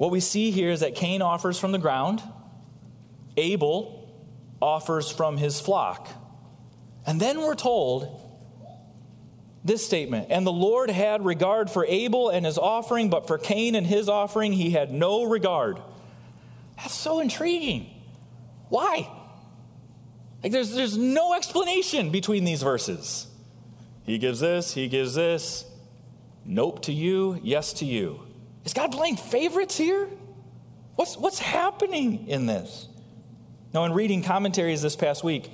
What 0.00 0.10
we 0.10 0.20
see 0.20 0.50
here 0.50 0.70
is 0.70 0.80
that 0.80 0.94
Cain 0.94 1.20
offers 1.20 1.58
from 1.58 1.72
the 1.72 1.78
ground, 1.78 2.22
Abel 3.36 4.10
offers 4.62 5.10
from 5.10 5.36
his 5.36 5.60
flock. 5.60 6.08
And 7.06 7.20
then 7.20 7.42
we're 7.42 7.54
told 7.54 8.18
this 9.62 9.84
statement 9.84 10.28
And 10.30 10.46
the 10.46 10.52
Lord 10.52 10.88
had 10.88 11.22
regard 11.22 11.70
for 11.70 11.84
Abel 11.84 12.30
and 12.30 12.46
his 12.46 12.56
offering, 12.56 13.10
but 13.10 13.26
for 13.26 13.36
Cain 13.36 13.74
and 13.74 13.86
his 13.86 14.08
offering, 14.08 14.54
he 14.54 14.70
had 14.70 14.90
no 14.90 15.24
regard. 15.24 15.82
That's 16.78 16.94
so 16.94 17.20
intriguing. 17.20 17.90
Why? 18.70 19.06
Like 20.42 20.52
there's, 20.52 20.72
there's 20.74 20.96
no 20.96 21.34
explanation 21.34 22.08
between 22.08 22.44
these 22.44 22.62
verses. 22.62 23.26
He 24.04 24.16
gives 24.16 24.40
this, 24.40 24.72
he 24.72 24.88
gives 24.88 25.14
this. 25.14 25.66
Nope 26.46 26.80
to 26.84 26.92
you, 26.94 27.38
yes 27.42 27.74
to 27.74 27.84
you. 27.84 28.29
Is 28.64 28.72
God 28.72 28.92
playing 28.92 29.16
favorites 29.16 29.76
here? 29.76 30.08
What's, 30.96 31.16
what's 31.16 31.38
happening 31.38 32.28
in 32.28 32.46
this? 32.46 32.88
Now, 33.72 33.84
in 33.84 33.92
reading 33.92 34.22
commentaries 34.22 34.82
this 34.82 34.96
past 34.96 35.24
week, 35.24 35.50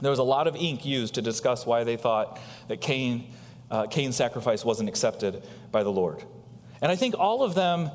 there 0.00 0.10
was 0.10 0.18
a 0.18 0.24
lot 0.24 0.46
of 0.46 0.56
ink 0.56 0.84
used 0.84 1.14
to 1.14 1.22
discuss 1.22 1.66
why 1.66 1.84
they 1.84 1.96
thought 1.96 2.40
that 2.68 2.80
Cain, 2.80 3.32
uh, 3.70 3.86
Cain's 3.86 4.16
sacrifice 4.16 4.64
wasn't 4.64 4.88
accepted 4.88 5.42
by 5.70 5.82
the 5.82 5.90
Lord. 5.90 6.24
And 6.80 6.90
I 6.90 6.96
think 6.96 7.14
all 7.18 7.42
of 7.42 7.54
them 7.54 7.90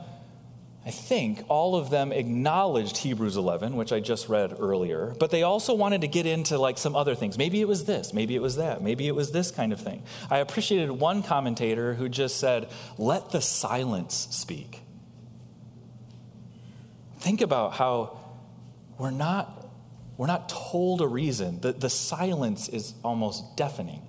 I 0.85 0.91
think 0.91 1.45
all 1.47 1.75
of 1.75 1.89
them 1.89 2.11
acknowledged 2.11 2.97
Hebrews 2.97 3.37
11, 3.37 3.77
which 3.77 3.93
I 3.93 4.01
just 4.01 4.27
read 4.27 4.53
earlier, 4.59 5.15
but 5.17 5.31
they 5.31 5.43
also 5.43 5.73
wanted 5.73 6.01
to 6.01 6.09
get 6.09 6.25
into 6.25 6.57
like 6.57 6.77
some 6.77 6.93
other 6.93 7.15
things. 7.15 7.37
Maybe 7.37 7.61
it 7.61 7.67
was 7.67 7.85
this, 7.85 8.13
maybe 8.13 8.35
it 8.35 8.41
was 8.41 8.57
that, 8.57 8.81
maybe 8.81 9.07
it 9.07 9.15
was 9.15 9.31
this 9.31 9.49
kind 9.49 9.71
of 9.71 9.79
thing. 9.79 10.03
I 10.29 10.39
appreciated 10.39 10.91
one 10.91 11.23
commentator 11.23 11.93
who 11.93 12.09
just 12.09 12.37
said, 12.37 12.69
"Let 12.97 13.29
the 13.29 13.39
silence 13.39 14.27
speak." 14.31 14.81
Think 17.19 17.39
about 17.39 17.73
how 17.75 18.19
we're 18.97 19.11
not 19.11 19.63
we're 20.17 20.27
not 20.27 20.49
told 20.49 21.01
a 21.01 21.07
reason. 21.07 21.61
The, 21.61 21.71
the 21.73 21.89
silence 21.89 22.69
is 22.69 22.93
almost 23.03 23.55
deafening 23.55 24.01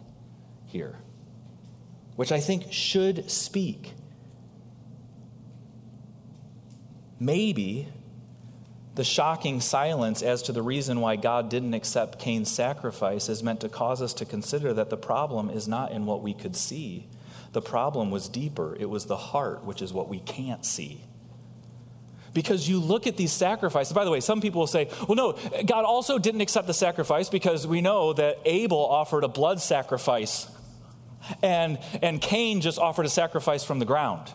here, 0.67 0.99
which 2.17 2.33
I 2.33 2.41
think 2.41 2.73
should 2.73 3.31
speak. 3.31 3.95
Maybe 7.19 7.89
the 8.95 9.05
shocking 9.05 9.61
silence 9.61 10.23
as 10.23 10.43
to 10.43 10.53
the 10.53 10.63
reason 10.63 11.01
why 11.01 11.17
God 11.17 11.49
didn't 11.49 11.75
accept 11.75 12.19
Cain's 12.19 12.51
sacrifice 12.51 13.29
is 13.29 13.43
meant 13.43 13.61
to 13.61 13.69
cause 13.69 14.01
us 14.01 14.15
to 14.15 14.25
consider 14.25 14.73
that 14.75 14.91
the 14.91 14.97
problem 14.97 15.51
is 15.51 15.67
not 15.67 15.91
in 15.91 16.07
what 16.07 16.23
we 16.23 16.33
could 16.33 16.55
see. 16.55 17.09
The 17.53 17.63
problem 17.63 18.11
was 18.11 18.29
deeper. 18.29 18.77
It 18.79 18.89
was 18.89 19.07
the 19.07 19.17
heart, 19.17 19.65
which 19.65 19.83
is 19.83 19.93
what 19.93 20.09
we 20.09 20.21
can't 20.21 20.65
see. 20.65 21.03
Because 22.33 22.69
you 22.69 22.81
look 22.81 23.07
at 23.07 23.17
these 23.17 23.33
sacrifices. 23.33 23.93
By 23.93 24.05
the 24.05 24.11
way, 24.11 24.21
some 24.21 24.41
people 24.41 24.61
will 24.61 24.67
say, 24.67 24.89
well, 25.09 25.15
no, 25.15 25.33
God 25.65 25.85
also 25.85 26.19
didn't 26.19 26.41
accept 26.41 26.67
the 26.67 26.75
sacrifice 26.75 27.29
because 27.29 27.67
we 27.67 27.81
know 27.81 28.13
that 28.13 28.39
Abel 28.45 28.79
offered 28.79 29.23
a 29.23 29.29
blood 29.29 29.61
sacrifice 29.61 30.49
and, 31.43 31.79
and 32.03 32.21
Cain 32.21 32.61
just 32.61 32.79
offered 32.79 33.07
a 33.07 33.11
sacrifice 33.11 33.65
from 33.65 33.79
the 33.79 33.85
ground. 33.85 34.33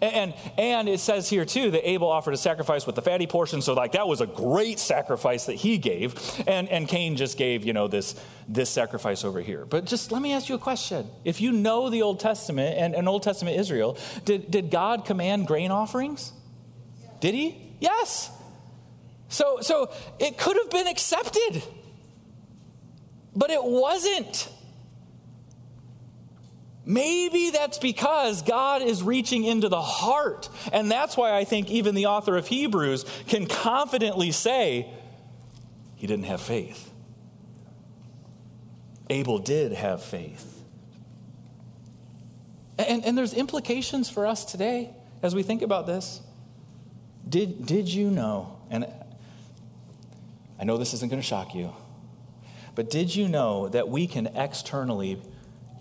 And, 0.00 0.34
and 0.56 0.88
it 0.88 1.00
says 1.00 1.28
here 1.28 1.44
too 1.44 1.70
that 1.72 1.88
Abel 1.88 2.08
offered 2.08 2.34
a 2.34 2.36
sacrifice 2.36 2.86
with 2.86 2.94
the 2.94 3.02
fatty 3.02 3.26
portion, 3.26 3.62
so 3.62 3.74
like 3.74 3.92
that 3.92 4.06
was 4.06 4.20
a 4.20 4.26
great 4.26 4.78
sacrifice 4.78 5.46
that 5.46 5.54
he 5.54 5.78
gave, 5.78 6.14
and, 6.46 6.68
and 6.68 6.88
Cain 6.88 7.16
just 7.16 7.36
gave 7.36 7.64
you 7.64 7.72
know 7.72 7.88
this 7.88 8.14
this 8.48 8.70
sacrifice 8.70 9.24
over 9.24 9.40
here. 9.40 9.64
But 9.64 9.84
just 9.86 10.12
let 10.12 10.22
me 10.22 10.32
ask 10.32 10.48
you 10.48 10.54
a 10.54 10.58
question: 10.58 11.08
If 11.24 11.40
you 11.40 11.52
know 11.52 11.90
the 11.90 12.02
Old 12.02 12.20
Testament 12.20 12.78
and, 12.78 12.94
and 12.94 13.08
Old 13.08 13.22
Testament 13.22 13.58
Israel, 13.58 13.96
did 14.24 14.50
did 14.50 14.70
God 14.70 15.04
command 15.04 15.46
grain 15.46 15.70
offerings? 15.70 16.32
Did 17.20 17.34
He? 17.34 17.74
Yes. 17.80 18.30
So 19.28 19.58
so 19.60 19.92
it 20.18 20.38
could 20.38 20.56
have 20.56 20.70
been 20.70 20.86
accepted, 20.86 21.62
but 23.34 23.50
it 23.50 23.62
wasn't. 23.62 24.48
Maybe 26.84 27.50
that's 27.50 27.78
because 27.78 28.42
God 28.42 28.82
is 28.82 29.02
reaching 29.02 29.44
into 29.44 29.68
the 29.68 29.80
heart. 29.80 30.48
And 30.72 30.90
that's 30.90 31.16
why 31.16 31.36
I 31.36 31.44
think 31.44 31.70
even 31.70 31.94
the 31.94 32.06
author 32.06 32.36
of 32.36 32.46
Hebrews 32.46 33.04
can 33.28 33.46
confidently 33.46 34.30
say, 34.30 34.90
he 35.96 36.06
didn't 36.06 36.24
have 36.24 36.40
faith. 36.40 36.90
Abel 39.10 39.38
did 39.38 39.72
have 39.72 40.02
faith. 40.02 40.64
And, 42.78 43.04
and 43.04 43.18
there's 43.18 43.34
implications 43.34 44.08
for 44.08 44.26
us 44.26 44.44
today 44.44 44.90
as 45.22 45.34
we 45.34 45.42
think 45.42 45.60
about 45.60 45.86
this. 45.86 46.22
Did, 47.28 47.66
did 47.66 47.88
you 47.88 48.10
know, 48.10 48.58
and 48.70 48.86
I 50.58 50.64
know 50.64 50.78
this 50.78 50.94
isn't 50.94 51.10
going 51.10 51.20
to 51.20 51.26
shock 51.26 51.54
you, 51.54 51.74
but 52.74 52.88
did 52.88 53.14
you 53.14 53.28
know 53.28 53.68
that 53.68 53.88
we 53.88 54.06
can 54.06 54.28
externally 54.28 55.20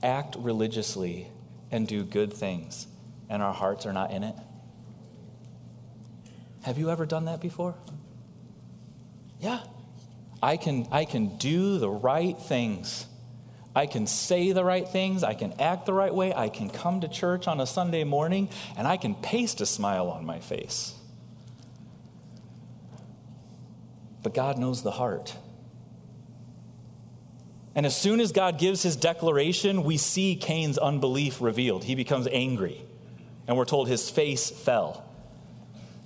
act 0.02 0.36
religiously 0.38 1.28
and 1.72 1.88
do 1.88 2.04
good 2.04 2.34
things, 2.34 2.88
and 3.30 3.42
our 3.42 3.54
hearts 3.54 3.86
are 3.86 3.94
not 3.94 4.12
in 4.12 4.24
it? 4.24 4.36
Have 6.64 6.78
you 6.78 6.90
ever 6.90 7.06
done 7.06 7.26
that 7.26 7.42
before? 7.42 7.76
Yeah. 9.40 9.60
I 10.42 10.58
can, 10.58 10.88
I 10.92 11.06
can 11.06 11.38
do 11.38 11.78
the 11.80 11.90
right 11.90 12.38
things. 12.38 13.06
I 13.76 13.86
can 13.86 14.08
say 14.08 14.52
the 14.52 14.64
right 14.64 14.88
things. 14.88 15.24
I 15.24 15.34
can 15.34 15.54
act 15.60 15.86
the 15.86 15.94
right 15.94 16.14
way. 16.14 16.34
I 16.34 16.50
can 16.50 16.70
come 16.70 17.02
to 17.02 17.08
church 17.08 17.48
on 17.48 17.60
a 17.60 17.66
Sunday 17.66 18.04
morning 18.04 18.50
and 18.78 18.88
I 18.88 18.98
can 18.98 19.16
paste 19.16 19.62
a 19.62 19.66
smile 19.66 20.10
on 20.10 20.26
my 20.26 20.40
face. 20.40 20.96
But 24.24 24.34
God 24.34 24.58
knows 24.58 24.82
the 24.84 24.92
heart. 24.92 25.36
And 27.76 27.86
as 27.86 27.96
soon 27.96 28.20
as 28.20 28.32
God 28.32 28.58
gives 28.58 28.82
his 28.82 28.96
declaration, 28.96 29.84
we 29.84 29.98
see 29.98 30.36
Cain's 30.36 30.78
unbelief 30.78 31.40
revealed. 31.42 31.84
He 31.84 31.96
becomes 31.96 32.28
angry, 32.32 32.82
and 33.48 33.56
we're 33.58 33.66
told 33.66 33.88
his 33.88 34.10
face 34.10 34.50
fell. 34.50 35.06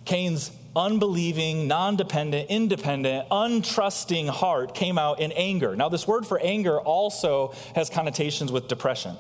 Cain's 0.05 0.51
unbelieving, 0.75 1.67
non 1.67 1.95
dependent, 1.95 2.49
independent, 2.49 3.29
untrusting 3.29 4.27
heart 4.27 4.75
came 4.75 4.97
out 4.97 5.19
in 5.19 5.31
anger. 5.31 5.75
Now, 5.75 5.89
this 5.89 6.07
word 6.07 6.27
for 6.27 6.39
anger 6.39 6.79
also 6.79 7.53
has 7.75 7.89
connotations 7.89 8.51
with 8.51 8.67
depression. 8.67 9.15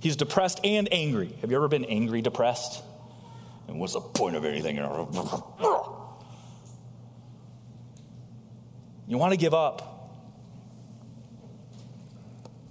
He's 0.00 0.16
depressed 0.16 0.60
and 0.62 0.92
angry. 0.92 1.34
Have 1.40 1.50
you 1.50 1.56
ever 1.56 1.68
been 1.68 1.86
angry, 1.86 2.20
depressed? 2.20 2.82
And 3.66 3.80
what's 3.80 3.94
the 3.94 4.00
point 4.00 4.36
of 4.36 4.44
anything? 4.44 4.76
You 9.08 9.18
want 9.18 9.32
to 9.32 9.38
give 9.38 9.54
up. 9.54 9.95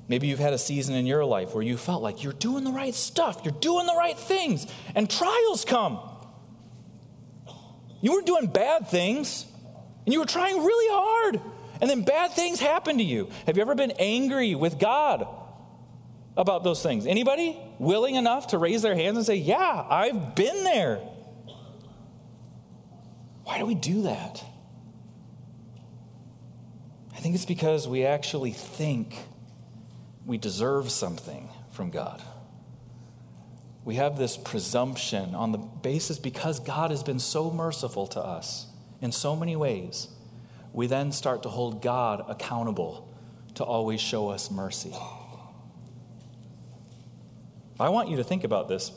Maybe 0.08 0.28
you've 0.28 0.40
had 0.40 0.54
a 0.54 0.58
season 0.58 0.96
in 0.96 1.06
your 1.06 1.26
life 1.26 1.56
where 1.56 1.64
you 1.64 1.78
felt 1.78 2.04
like 2.04 2.24
you're 2.24 2.34
doing 2.34 2.64
the 2.64 2.72
right 2.72 2.94
stuff, 2.94 3.42
you're 3.44 3.60
doing 3.60 3.88
the 3.88 3.96
right 3.96 4.18
things, 4.18 4.68
and 4.94 5.10
trials 5.10 5.66
come. 5.66 6.00
You 8.02 8.14
were 8.14 8.22
doing 8.22 8.46
bad 8.48 8.88
things, 8.88 9.48
and 10.06 10.14
you 10.14 10.20
were 10.20 10.28
trying 10.28 10.64
really 10.64 10.94
hard, 10.94 11.42
and 11.82 11.90
then 11.90 12.04
bad 12.04 12.32
things 12.32 12.60
happen 12.60 13.00
to 13.00 13.04
you. 13.04 13.30
Have 13.48 13.58
you 13.58 13.62
ever 13.62 13.74
been 13.74 13.94
angry 13.98 14.54
with 14.54 14.78
God 14.78 15.28
about 16.38 16.64
those 16.64 16.84
things? 16.84 17.08
Anybody 17.08 17.60
willing 17.80 18.14
enough 18.14 18.48
to 18.48 18.60
raise 18.60 18.84
their 18.84 18.96
hands 18.96 19.18
and 19.18 19.26
say, 19.26 19.36
Yeah, 19.36 19.86
I've 19.90 20.36
been 20.36 20.64
there? 20.64 20.98
Why 23.44 23.58
do 23.58 23.66
we 23.66 23.76
do 23.76 24.04
that? 24.04 24.44
I 27.16 27.20
think 27.20 27.34
it's 27.34 27.46
because 27.46 27.88
we 27.88 28.06
actually 28.06 28.52
think 28.52 29.16
we 30.26 30.38
deserve 30.38 30.90
something 30.92 31.50
from 31.72 31.92
God. 31.92 32.22
We 33.84 33.96
have 33.96 34.18
this 34.18 34.36
presumption 34.36 35.36
on 35.36 35.52
the 35.52 35.60
basis 35.60 36.18
because 36.18 36.60
God 36.60 36.90
has 36.90 37.04
been 37.04 37.20
so 37.20 37.52
merciful 37.52 38.08
to 38.08 38.20
us 38.20 38.68
in 39.02 39.12
so 39.12 39.36
many 39.36 39.56
ways, 39.56 40.08
we 40.74 40.88
then 40.88 41.12
start 41.12 41.44
to 41.44 41.50
hold 41.50 41.82
God 41.82 42.26
accountable 42.28 43.08
to 43.56 43.64
always 43.64 44.02
show 44.02 44.30
us 44.30 44.50
mercy. 44.50 44.94
I 47.80 47.90
want 47.90 48.10
you 48.10 48.18
to 48.18 48.24
think 48.24 48.44
about 48.44 48.68
this. 48.68 48.92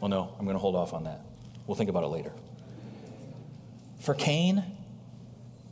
Well, 0.00 0.08
no, 0.08 0.34
I'm 0.38 0.44
going 0.44 0.54
to 0.54 0.60
hold 0.60 0.74
off 0.74 0.92
on 0.92 1.04
that. 1.04 1.20
We'll 1.66 1.76
think 1.76 1.90
about 1.90 2.04
it 2.04 2.08
later. 2.08 2.32
For 4.00 4.14
Cain, 4.14 4.64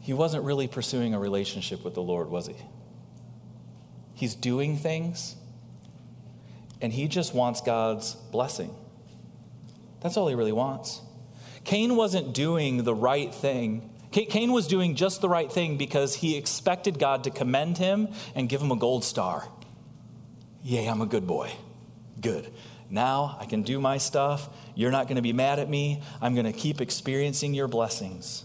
he 0.03 0.13
wasn't 0.13 0.45
really 0.45 0.67
pursuing 0.67 1.15
a 1.15 1.19
relationship 1.19 1.85
with 1.85 1.95
the 1.95 2.03
Lord, 2.03 2.29
was 2.29 2.49
he? 2.49 2.57
He's 4.15 4.35
doing 4.35 4.77
things, 4.77 5.37
and 6.81 6.93
he 6.93 7.07
just 7.07 7.33
wants 7.35 7.61
God's 7.61 8.15
blessing. 8.15 8.75
That's 10.01 10.17
all 10.17 10.27
he 10.27 10.35
really 10.35 10.53
wants. 10.53 11.01
Cain 11.63 11.95
wasn't 11.95 12.35
doing 12.35 12.83
the 12.83 12.95
right 12.95 13.33
thing. 13.33 13.91
Cain 14.11 14.53
was 14.53 14.67
doing 14.67 14.97
just 14.97 15.21
the 15.21 15.29
right 15.29 15.51
thing 15.51 15.79
because 15.79 16.17
he 16.17 16.37
expected 16.37 16.99
God 16.99 17.25
to 17.25 17.31
commend 17.31 17.79
him 17.79 18.09
and 18.35 18.49
give 18.49 18.61
him 18.61 18.73
a 18.73 18.77
gold 18.77 19.05
star. 19.05 19.47
Yay, 20.65 20.87
I'm 20.87 21.01
a 21.01 21.07
good 21.07 21.29
boy. 21.29 21.53
Good. 22.21 22.53
Now 22.91 23.39
I 23.41 23.47
can 23.47 23.63
do 23.63 23.81
my 23.81 23.99
stuff. 23.99 24.49
You're 24.75 24.91
not 24.91 25.07
going 25.07 25.17
to 25.17 25.23
be 25.23 25.33
mad 25.33 25.61
at 25.61 25.71
me. 25.71 26.03
I'm 26.21 26.35
going 26.35 26.47
to 26.47 26.53
keep 26.53 26.81
experiencing 26.81 27.55
your 27.55 27.69
blessings. 27.69 28.45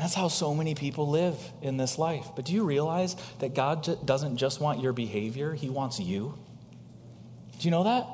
And 0.00 0.06
that's 0.06 0.14
how 0.14 0.28
so 0.28 0.54
many 0.54 0.74
people 0.74 1.10
live 1.10 1.36
in 1.60 1.76
this 1.76 1.98
life. 1.98 2.28
But 2.34 2.46
do 2.46 2.54
you 2.54 2.64
realize 2.64 3.16
that 3.40 3.54
God 3.54 4.06
doesn't 4.06 4.38
just 4.38 4.58
want 4.58 4.80
your 4.80 4.94
behavior, 4.94 5.52
He 5.52 5.68
wants 5.68 6.00
you? 6.00 6.38
Do 7.58 7.68
you 7.68 7.70
know 7.70 7.84
that? 7.84 8.06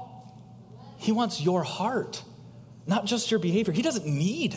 He 0.96 1.12
wants 1.12 1.40
your 1.40 1.62
heart, 1.62 2.24
not 2.88 3.04
just 3.04 3.30
your 3.30 3.38
behavior. 3.38 3.72
He 3.72 3.82
doesn't 3.82 4.04
need 4.04 4.56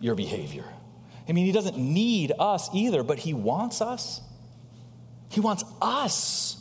your 0.00 0.16
behavior. 0.16 0.64
I 1.28 1.32
mean, 1.32 1.46
He 1.46 1.52
doesn't 1.52 1.78
need 1.78 2.32
us 2.40 2.68
either, 2.74 3.04
but 3.04 3.20
He 3.20 3.32
wants 3.32 3.80
us. 3.80 4.20
He 5.30 5.38
wants 5.38 5.62
us. 5.80 6.56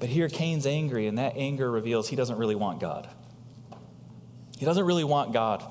But 0.00 0.08
here, 0.08 0.28
Cain's 0.28 0.66
angry, 0.66 1.06
and 1.06 1.18
that 1.18 1.36
anger 1.36 1.70
reveals 1.70 2.08
he 2.08 2.16
doesn't 2.16 2.36
really 2.36 2.56
want 2.56 2.80
God. 2.80 3.08
He 4.58 4.64
doesn't 4.64 4.84
really 4.84 5.04
want 5.04 5.32
God 5.32 5.64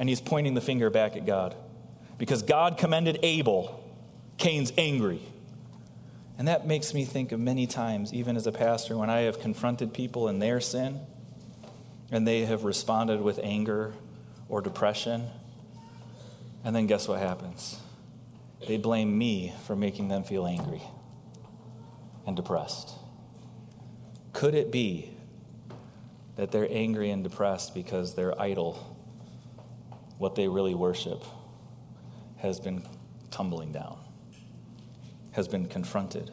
and 0.00 0.08
he's 0.08 0.20
pointing 0.20 0.54
the 0.54 0.62
finger 0.62 0.88
back 0.88 1.14
at 1.14 1.26
God. 1.26 1.54
Because 2.16 2.42
God 2.42 2.78
commended 2.78 3.18
Abel, 3.22 3.84
Cain's 4.38 4.72
angry. 4.78 5.20
And 6.38 6.48
that 6.48 6.66
makes 6.66 6.94
me 6.94 7.04
think 7.04 7.32
of 7.32 7.38
many 7.38 7.66
times, 7.66 8.10
even 8.14 8.34
as 8.34 8.46
a 8.46 8.52
pastor, 8.52 8.96
when 8.96 9.10
I 9.10 9.20
have 9.20 9.40
confronted 9.40 9.92
people 9.92 10.26
in 10.28 10.38
their 10.38 10.58
sin 10.58 11.00
and 12.10 12.26
they 12.26 12.46
have 12.46 12.64
responded 12.64 13.20
with 13.20 13.40
anger 13.42 13.92
or 14.48 14.62
depression. 14.62 15.26
And 16.64 16.74
then 16.74 16.86
guess 16.86 17.06
what 17.06 17.18
happens? 17.18 17.78
They 18.66 18.78
blame 18.78 19.18
me 19.18 19.52
for 19.66 19.76
making 19.76 20.08
them 20.08 20.24
feel 20.24 20.46
angry 20.46 20.80
and 22.26 22.34
depressed. 22.34 22.94
Could 24.32 24.54
it 24.54 24.72
be 24.72 25.10
that 26.36 26.52
they're 26.52 26.68
angry 26.70 27.10
and 27.10 27.22
depressed 27.22 27.74
because 27.74 28.14
their 28.14 28.40
idol 28.40 28.96
what 30.20 30.34
they 30.34 30.46
really 30.46 30.74
worship 30.74 31.24
has 32.36 32.60
been 32.60 32.84
tumbling 33.30 33.72
down, 33.72 33.98
has 35.32 35.48
been 35.48 35.64
confronted. 35.64 36.30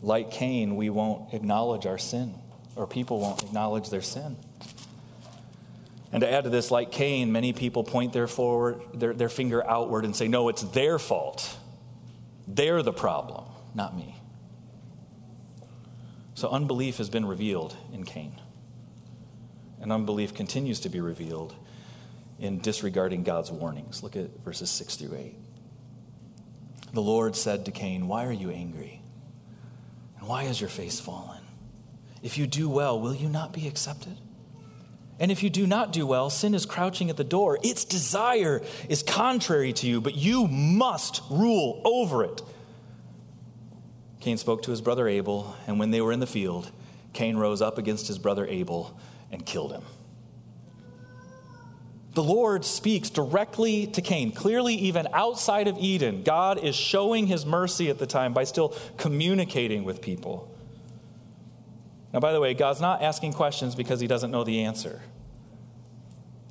Like 0.00 0.30
Cain, 0.30 0.76
we 0.76 0.88
won't 0.88 1.34
acknowledge 1.34 1.84
our 1.84 1.98
sin, 1.98 2.34
or 2.76 2.86
people 2.86 3.20
won't 3.20 3.42
acknowledge 3.42 3.90
their 3.90 4.00
sin. 4.00 4.38
And 6.12 6.22
to 6.22 6.32
add 6.32 6.44
to 6.44 6.50
this, 6.50 6.70
like 6.70 6.90
Cain, 6.90 7.30
many 7.30 7.52
people 7.52 7.84
point 7.84 8.14
their, 8.14 8.26
forward, 8.26 8.80
their, 8.94 9.12
their 9.12 9.28
finger 9.28 9.62
outward 9.68 10.06
and 10.06 10.16
say, 10.16 10.28
No, 10.28 10.48
it's 10.48 10.62
their 10.62 10.98
fault. 10.98 11.58
They're 12.48 12.82
the 12.82 12.92
problem, 12.92 13.44
not 13.74 13.94
me. 13.94 14.16
So 16.34 16.48
unbelief 16.48 16.96
has 16.96 17.10
been 17.10 17.26
revealed 17.26 17.76
in 17.92 18.04
Cain 18.04 18.32
and 19.82 19.92
unbelief 19.92 20.32
continues 20.32 20.80
to 20.80 20.88
be 20.88 21.00
revealed 21.00 21.54
in 22.38 22.60
disregarding 22.60 23.24
God's 23.24 23.50
warnings. 23.50 24.02
Look 24.02 24.16
at 24.16 24.30
verses 24.44 24.70
6 24.70 24.96
through 24.96 25.16
8. 25.16 25.34
The 26.94 27.02
Lord 27.02 27.34
said 27.36 27.64
to 27.64 27.72
Cain, 27.72 28.06
Why 28.06 28.24
are 28.26 28.32
you 28.32 28.50
angry? 28.50 29.02
And 30.18 30.28
why 30.28 30.44
has 30.44 30.60
your 30.60 30.70
face 30.70 31.00
fallen? 31.00 31.40
If 32.22 32.38
you 32.38 32.46
do 32.46 32.68
well, 32.68 33.00
will 33.00 33.14
you 33.14 33.28
not 33.28 33.52
be 33.52 33.66
accepted? 33.66 34.16
And 35.18 35.30
if 35.32 35.42
you 35.42 35.50
do 35.50 35.66
not 35.66 35.92
do 35.92 36.06
well, 36.06 36.30
sin 36.30 36.54
is 36.54 36.64
crouching 36.64 37.10
at 37.10 37.16
the 37.16 37.24
door. 37.24 37.58
Its 37.62 37.84
desire 37.84 38.62
is 38.88 39.02
contrary 39.02 39.72
to 39.74 39.86
you, 39.86 40.00
but 40.00 40.14
you 40.14 40.46
must 40.46 41.22
rule 41.28 41.82
over 41.84 42.24
it. 42.24 42.40
Cain 44.20 44.36
spoke 44.36 44.62
to 44.62 44.70
his 44.70 44.80
brother 44.80 45.08
Abel, 45.08 45.56
and 45.66 45.80
when 45.80 45.90
they 45.90 46.00
were 46.00 46.12
in 46.12 46.20
the 46.20 46.26
field, 46.26 46.70
Cain 47.12 47.36
rose 47.36 47.60
up 47.60 47.78
against 47.78 48.06
his 48.06 48.18
brother 48.18 48.46
Abel 48.46 48.98
and 49.32 49.44
killed 49.44 49.72
him. 49.72 49.82
The 52.14 52.22
Lord 52.22 52.64
speaks 52.64 53.08
directly 53.08 53.86
to 53.88 54.02
Cain. 54.02 54.32
Clearly, 54.32 54.74
even 54.74 55.08
outside 55.14 55.66
of 55.66 55.78
Eden, 55.78 56.22
God 56.22 56.62
is 56.62 56.76
showing 56.76 57.26
his 57.26 57.46
mercy 57.46 57.88
at 57.88 57.98
the 57.98 58.06
time 58.06 58.34
by 58.34 58.44
still 58.44 58.76
communicating 58.98 59.84
with 59.84 60.02
people. 60.02 60.54
Now, 62.12 62.20
by 62.20 62.32
the 62.32 62.40
way, 62.40 62.52
God's 62.52 62.82
not 62.82 63.02
asking 63.02 63.32
questions 63.32 63.74
because 63.74 63.98
he 63.98 64.06
doesn't 64.06 64.30
know 64.30 64.44
the 64.44 64.64
answer. 64.64 65.00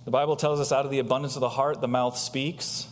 The 0.06 0.12
Bible 0.12 0.36
tells 0.36 0.60
us 0.60 0.72
out 0.72 0.86
of 0.86 0.92
the 0.92 0.98
abundance 0.98 1.36
of 1.36 1.42
the 1.42 1.50
heart, 1.50 1.80
the 1.80 1.88
mouth 1.88 2.18
speaks. 2.18 2.88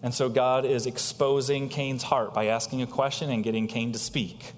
And 0.00 0.14
so 0.14 0.28
God 0.28 0.64
is 0.64 0.86
exposing 0.86 1.68
Cain's 1.68 2.04
heart 2.04 2.32
by 2.32 2.46
asking 2.46 2.82
a 2.82 2.86
question 2.86 3.30
and 3.30 3.42
getting 3.42 3.66
Cain 3.66 3.92
to 3.92 3.98
speak. 3.98 4.52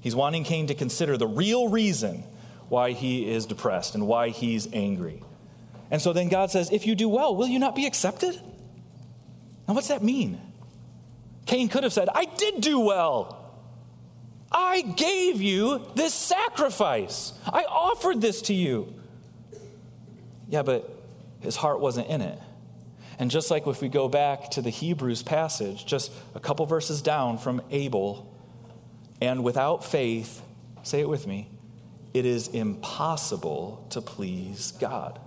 He's 0.00 0.14
wanting 0.14 0.44
Cain 0.44 0.68
to 0.68 0.74
consider 0.74 1.18
the 1.18 1.26
real 1.26 1.68
reason 1.68 2.24
why 2.68 2.92
he 2.92 3.30
is 3.30 3.46
depressed 3.46 3.94
and 3.94 4.06
why 4.06 4.28
he's 4.28 4.68
angry. 4.72 5.22
And 5.90 6.02
so 6.02 6.12
then 6.12 6.28
God 6.28 6.50
says, 6.50 6.70
If 6.70 6.86
you 6.86 6.94
do 6.94 7.08
well, 7.08 7.34
will 7.34 7.48
you 7.48 7.58
not 7.58 7.74
be 7.74 7.86
accepted? 7.86 8.34
Now, 9.66 9.74
what's 9.74 9.88
that 9.88 10.02
mean? 10.02 10.40
Cain 11.46 11.68
could 11.68 11.82
have 11.82 11.92
said, 11.92 12.08
I 12.14 12.26
did 12.26 12.60
do 12.60 12.80
well. 12.80 13.34
I 14.50 14.80
gave 14.80 15.42
you 15.42 15.86
this 15.94 16.14
sacrifice. 16.14 17.32
I 17.46 17.64
offered 17.64 18.20
this 18.20 18.42
to 18.42 18.54
you. 18.54 18.94
Yeah, 20.48 20.62
but 20.62 20.90
his 21.40 21.56
heart 21.56 21.80
wasn't 21.80 22.08
in 22.08 22.22
it. 22.22 22.38
And 23.18 23.30
just 23.30 23.50
like 23.50 23.66
if 23.66 23.82
we 23.82 23.88
go 23.88 24.08
back 24.08 24.50
to 24.52 24.62
the 24.62 24.70
Hebrews 24.70 25.22
passage, 25.22 25.84
just 25.84 26.12
a 26.34 26.40
couple 26.40 26.64
verses 26.66 27.02
down 27.02 27.38
from 27.38 27.60
Abel, 27.70 28.32
and 29.20 29.42
without 29.42 29.84
faith, 29.84 30.42
say 30.82 31.00
it 31.00 31.08
with 31.08 31.26
me, 31.26 31.50
it 32.18 32.26
is 32.26 32.48
impossible 32.48 33.86
to 33.90 34.00
please 34.00 34.72
God. 34.72 35.20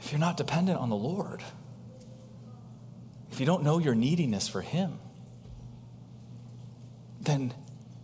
If 0.00 0.12
you're 0.12 0.20
not 0.20 0.36
dependent 0.36 0.78
on 0.78 0.88
the 0.88 0.96
Lord, 0.96 1.42
if 3.30 3.40
you 3.40 3.46
don't 3.46 3.62
know 3.62 3.78
your 3.78 3.94
neediness 3.94 4.48
for 4.48 4.60
Him, 4.60 4.98
then 7.20 7.52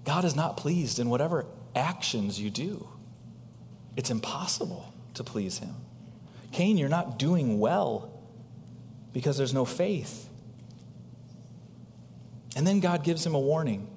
God 0.05 0.25
is 0.25 0.37
not 0.37 0.57
pleased 0.57 0.99
in 0.99 1.09
whatever 1.09 1.47
actions 1.75 2.41
you 2.41 2.51
do. 2.51 2.87
It's 3.97 4.11
impossible 4.11 4.93
to 5.15 5.25
please 5.25 5.59
Him. 5.59 5.75
Cain, 6.53 6.77
you're 6.77 6.89
not 6.89 7.19
doing 7.19 7.59
well 7.59 8.13
because 9.13 9.37
there's 9.37 9.55
no 9.55 9.65
faith. 9.65 10.29
And 12.57 12.67
then 12.67 12.81
God 12.81 13.03
gives 13.03 13.25
him 13.25 13.35
a 13.35 13.41
warning. 13.41 13.89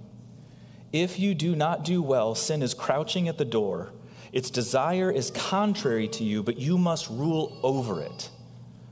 If 0.93 1.19
you 1.19 1.35
do 1.35 1.55
not 1.55 1.83
do 1.83 2.01
well, 2.01 2.35
sin 2.35 2.61
is 2.61 2.73
crouching 2.73 3.27
at 3.27 3.37
the 3.37 3.45
door. 3.45 3.91
Its 4.31 4.49
desire 4.49 5.11
is 5.11 5.31
contrary 5.31 6.07
to 6.09 6.23
you, 6.23 6.43
but 6.43 6.57
you 6.57 6.77
must 6.77 7.09
rule 7.09 7.59
over 7.63 8.01
it. 8.01 8.29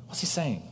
What's 0.07 0.21
he 0.21 0.27
saying? 0.27 0.63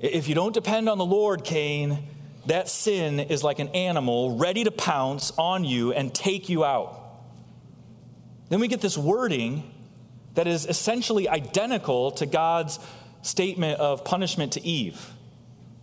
If 0.00 0.28
you 0.28 0.34
don't 0.34 0.52
depend 0.52 0.88
on 0.88 0.98
the 0.98 1.04
Lord, 1.04 1.44
Cain, 1.44 2.08
that 2.46 2.68
sin 2.68 3.20
is 3.20 3.44
like 3.44 3.60
an 3.60 3.68
animal 3.68 4.36
ready 4.36 4.64
to 4.64 4.70
pounce 4.72 5.30
on 5.38 5.64
you 5.64 5.92
and 5.92 6.12
take 6.12 6.48
you 6.48 6.64
out. 6.64 6.98
Then 8.48 8.58
we 8.58 8.68
get 8.68 8.80
this 8.80 8.98
wording 8.98 9.72
that 10.34 10.46
is 10.46 10.66
essentially 10.66 11.28
identical 11.28 12.10
to 12.12 12.26
God's 12.26 12.80
statement 13.22 13.78
of 13.78 14.04
punishment 14.04 14.52
to 14.54 14.66
Eve. 14.66 15.11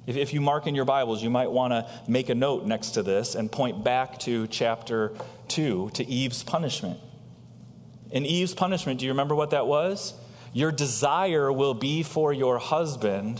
If, 0.10 0.18
if 0.18 0.34
you 0.34 0.42
mark 0.42 0.66
in 0.66 0.74
your 0.74 0.86
Bibles, 0.86 1.22
you 1.22 1.30
might 1.30 1.52
want 1.52 1.72
to 1.72 1.88
make 2.08 2.30
a 2.30 2.36
note 2.36 2.66
next 2.66 2.92
to 2.92 3.04
this 3.04 3.36
and 3.36 3.52
point 3.52 3.84
back 3.84 4.18
to 4.22 4.48
chapter 4.48 5.14
2, 5.50 5.92
to 5.94 6.04
Eve's 6.08 6.42
punishment. 6.42 7.00
In 8.10 8.26
Eve's 8.26 8.56
punishment, 8.56 9.00
do 9.00 9.06
you 9.06 9.12
remember 9.12 9.36
what 9.36 9.52
that 9.52 9.68
was? 9.68 10.16
Your 10.52 10.72
desire 10.72 11.54
will 11.54 11.76
be 11.76 12.02
for 12.02 12.34
your 12.34 12.58
husband, 12.58 13.40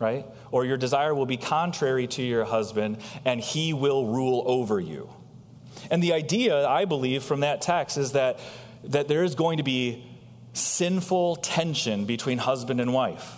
right? 0.00 0.26
Or 0.50 0.64
your 0.64 0.76
desire 0.76 1.14
will 1.14 1.24
be 1.24 1.36
contrary 1.36 2.08
to 2.08 2.22
your 2.22 2.44
husband, 2.44 2.98
and 3.24 3.40
he 3.40 3.72
will 3.72 4.08
rule 4.08 4.42
over 4.44 4.80
you. 4.80 5.08
And 5.88 6.02
the 6.02 6.14
idea, 6.14 6.66
I 6.66 6.84
believe, 6.84 7.22
from 7.22 7.40
that 7.40 7.60
text 7.60 7.96
is 7.96 8.10
that, 8.10 8.40
that 8.82 9.06
there 9.06 9.22
is 9.22 9.36
going 9.36 9.58
to 9.58 9.62
be 9.62 10.04
sinful 10.52 11.36
tension 11.36 12.06
between 12.06 12.38
husband 12.38 12.80
and 12.80 12.92
wife. 12.92 13.36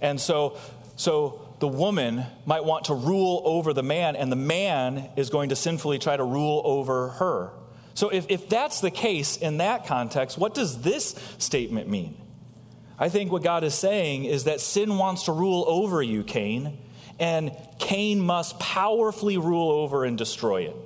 And 0.00 0.20
so 0.20 0.58
so 0.96 1.46
the 1.60 1.68
woman 1.68 2.24
might 2.44 2.64
want 2.64 2.86
to 2.86 2.94
rule 2.94 3.42
over 3.44 3.72
the 3.72 3.82
man, 3.82 4.16
and 4.16 4.30
the 4.30 4.36
man 4.36 5.10
is 5.16 5.30
going 5.30 5.50
to 5.50 5.56
sinfully 5.56 5.98
try 5.98 6.16
to 6.16 6.24
rule 6.24 6.62
over 6.64 7.08
her. 7.08 7.50
So, 7.94 8.10
if, 8.10 8.26
if 8.28 8.48
that's 8.48 8.80
the 8.80 8.90
case 8.90 9.36
in 9.36 9.58
that 9.58 9.86
context, 9.86 10.36
what 10.36 10.52
does 10.54 10.82
this 10.82 11.14
statement 11.38 11.88
mean? 11.88 12.16
I 12.98 13.08
think 13.08 13.30
what 13.30 13.42
God 13.42 13.64
is 13.64 13.74
saying 13.74 14.24
is 14.24 14.44
that 14.44 14.60
sin 14.60 14.98
wants 14.98 15.24
to 15.24 15.32
rule 15.32 15.64
over 15.66 16.02
you, 16.02 16.24
Cain, 16.24 16.78
and 17.18 17.56
Cain 17.78 18.20
must 18.20 18.58
powerfully 18.58 19.38
rule 19.38 19.70
over 19.70 20.04
and 20.04 20.18
destroy 20.18 20.62
it. 20.64 20.76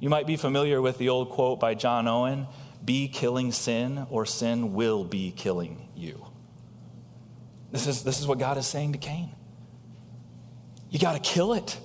You 0.00 0.08
might 0.08 0.26
be 0.26 0.36
familiar 0.36 0.80
with 0.80 0.98
the 0.98 1.08
old 1.08 1.30
quote 1.30 1.58
by 1.58 1.74
John 1.74 2.06
Owen 2.06 2.46
be 2.84 3.08
killing 3.08 3.52
sin, 3.52 4.06
or 4.08 4.24
sin 4.24 4.72
will 4.72 5.04
be 5.04 5.30
killing 5.32 5.88
you. 5.94 6.27
This 7.70 7.86
is, 7.86 8.02
this 8.02 8.20
is 8.20 8.26
what 8.26 8.38
God 8.38 8.56
is 8.56 8.66
saying 8.66 8.92
to 8.92 8.98
Cain. 8.98 9.30
You 10.90 10.98
got 10.98 11.12
to 11.12 11.20
kill 11.20 11.52
it. 11.52 11.78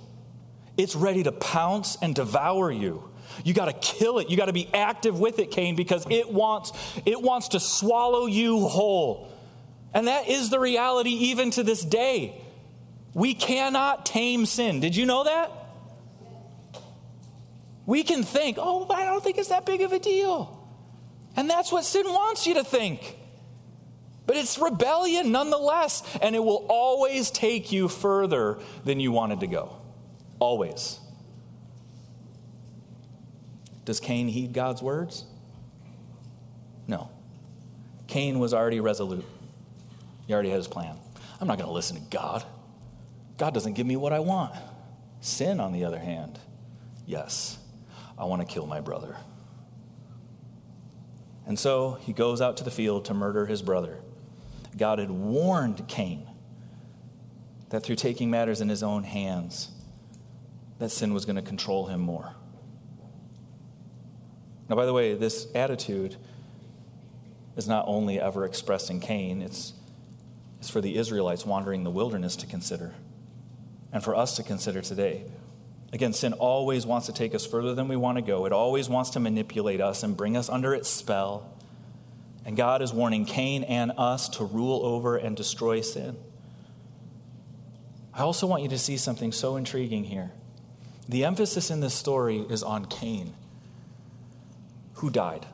It's 0.77 0.95
ready 0.95 1.23
to 1.23 1.31
pounce 1.31 1.97
and 2.01 2.15
devour 2.15 2.71
you. 2.71 3.09
You 3.43 3.53
got 3.53 3.65
to 3.65 3.73
kill 3.73 4.19
it. 4.19 4.29
You 4.29 4.37
got 4.37 4.45
to 4.45 4.53
be 4.53 4.69
active 4.73 5.19
with 5.19 5.39
it, 5.39 5.51
Cain, 5.51 5.75
because 5.75 6.05
it 6.09 6.31
wants, 6.31 6.71
it 7.05 7.21
wants 7.21 7.49
to 7.49 7.59
swallow 7.59 8.25
you 8.25 8.67
whole. 8.67 9.31
And 9.93 10.07
that 10.07 10.27
is 10.27 10.49
the 10.49 10.59
reality 10.59 11.09
even 11.09 11.51
to 11.51 11.63
this 11.63 11.83
day. 11.83 12.41
We 13.13 13.33
cannot 13.33 14.05
tame 14.05 14.45
sin. 14.45 14.79
Did 14.79 14.95
you 14.95 15.05
know 15.05 15.25
that? 15.25 15.51
We 17.85 18.03
can 18.03 18.23
think, 18.23 18.57
oh, 18.59 18.87
I 18.89 19.03
don't 19.05 19.23
think 19.23 19.37
it's 19.37 19.49
that 19.49 19.65
big 19.65 19.81
of 19.81 19.91
a 19.91 19.99
deal. 19.99 20.59
And 21.35 21.49
that's 21.49 21.71
what 21.71 21.83
sin 21.83 22.05
wants 22.05 22.47
you 22.47 22.55
to 22.55 22.63
think. 22.63 23.17
But 24.25 24.37
it's 24.37 24.57
rebellion 24.57 25.31
nonetheless, 25.31 26.03
and 26.21 26.35
it 26.35 26.43
will 26.43 26.65
always 26.69 27.29
take 27.29 27.71
you 27.71 27.87
further 27.89 28.59
than 28.85 28.99
you 28.99 29.11
wanted 29.11 29.41
to 29.41 29.47
go. 29.47 29.75
Always. 30.39 30.99
Does 33.85 33.99
Cain 33.99 34.27
heed 34.29 34.53
God's 34.53 34.81
words? 34.81 35.25
No. 36.87 37.09
Cain 38.07 38.39
was 38.39 38.53
already 38.53 38.79
resolute. 38.79 39.25
He 40.25 40.33
already 40.33 40.49
had 40.49 40.57
his 40.57 40.67
plan. 40.67 40.97
I'm 41.41 41.47
not 41.47 41.57
going 41.57 41.67
to 41.67 41.73
listen 41.73 41.97
to 41.97 42.09
God. 42.09 42.45
God 43.37 43.53
doesn't 43.53 43.73
give 43.73 43.85
me 43.85 43.97
what 43.97 44.13
I 44.13 44.19
want. 44.19 44.55
Sin, 45.19 45.59
on 45.59 45.73
the 45.73 45.83
other 45.83 45.99
hand, 45.99 46.39
yes, 47.05 47.57
I 48.17 48.25
want 48.25 48.41
to 48.41 48.47
kill 48.47 48.67
my 48.67 48.79
brother. 48.79 49.17
And 51.45 51.59
so 51.59 51.97
he 52.01 52.13
goes 52.13 52.39
out 52.39 52.57
to 52.57 52.63
the 52.63 52.71
field 52.71 53.05
to 53.05 53.13
murder 53.13 53.45
his 53.45 53.61
brother. 53.61 53.97
God 54.77 54.99
had 54.99 55.11
warned 55.11 55.87
Cain 55.87 56.27
that 57.69 57.83
through 57.83 57.95
taking 57.95 58.29
matters 58.29 58.61
in 58.61 58.69
his 58.69 58.83
own 58.83 59.03
hands, 59.03 59.69
that 60.79 60.89
sin 60.89 61.13
was 61.13 61.25
going 61.25 61.35
to 61.35 61.41
control 61.41 61.87
him 61.87 62.01
more. 62.01 62.35
Now, 64.69 64.75
by 64.75 64.85
the 64.85 64.93
way, 64.93 65.13
this 65.13 65.47
attitude 65.55 66.15
is 67.55 67.67
not 67.67 67.85
only 67.87 68.19
ever 68.19 68.45
expressed 68.45 68.89
in 68.89 68.99
Cain, 68.99 69.41
it's, 69.41 69.73
it's 70.59 70.69
for 70.69 70.81
the 70.81 70.97
Israelites 70.97 71.45
wandering 71.45 71.83
the 71.83 71.91
wilderness 71.91 72.35
to 72.37 72.47
consider, 72.47 72.93
and 73.91 74.03
for 74.03 74.15
us 74.15 74.35
to 74.37 74.43
consider 74.43 74.81
today. 74.81 75.25
Again, 75.91 76.13
sin 76.13 76.33
always 76.33 76.87
wants 76.87 77.05
to 77.05 77.13
take 77.13 77.35
us 77.35 77.45
further 77.45 77.75
than 77.75 77.87
we 77.87 77.95
want 77.95 78.17
to 78.17 78.23
go. 78.23 78.47
It 78.47 78.51
always 78.51 78.89
wants 78.89 79.11
to 79.11 79.19
manipulate 79.19 79.79
us 79.79 80.01
and 80.01 80.17
bring 80.17 80.35
us 80.35 80.49
under 80.49 80.73
its 80.73 80.89
spell. 80.89 81.52
And 82.45 82.57
God 82.57 82.81
is 82.81 82.93
warning 82.93 83.25
Cain 83.25 83.63
and 83.63 83.91
us 83.97 84.29
to 84.29 84.43
rule 84.43 84.85
over 84.85 85.15
and 85.15 85.35
destroy 85.35 85.81
sin. 85.81 86.17
I 88.13 88.21
also 88.21 88.45
want 88.45 88.63
you 88.63 88.69
to 88.69 88.77
see 88.77 88.97
something 88.97 89.31
so 89.31 89.55
intriguing 89.55 90.03
here. 90.03 90.31
The 91.07 91.25
emphasis 91.25 91.71
in 91.71 91.79
this 91.79 91.93
story 91.93 92.45
is 92.49 92.63
on 92.63 92.85
Cain. 92.85 93.33
Who 94.95 95.09
died? 95.09 95.45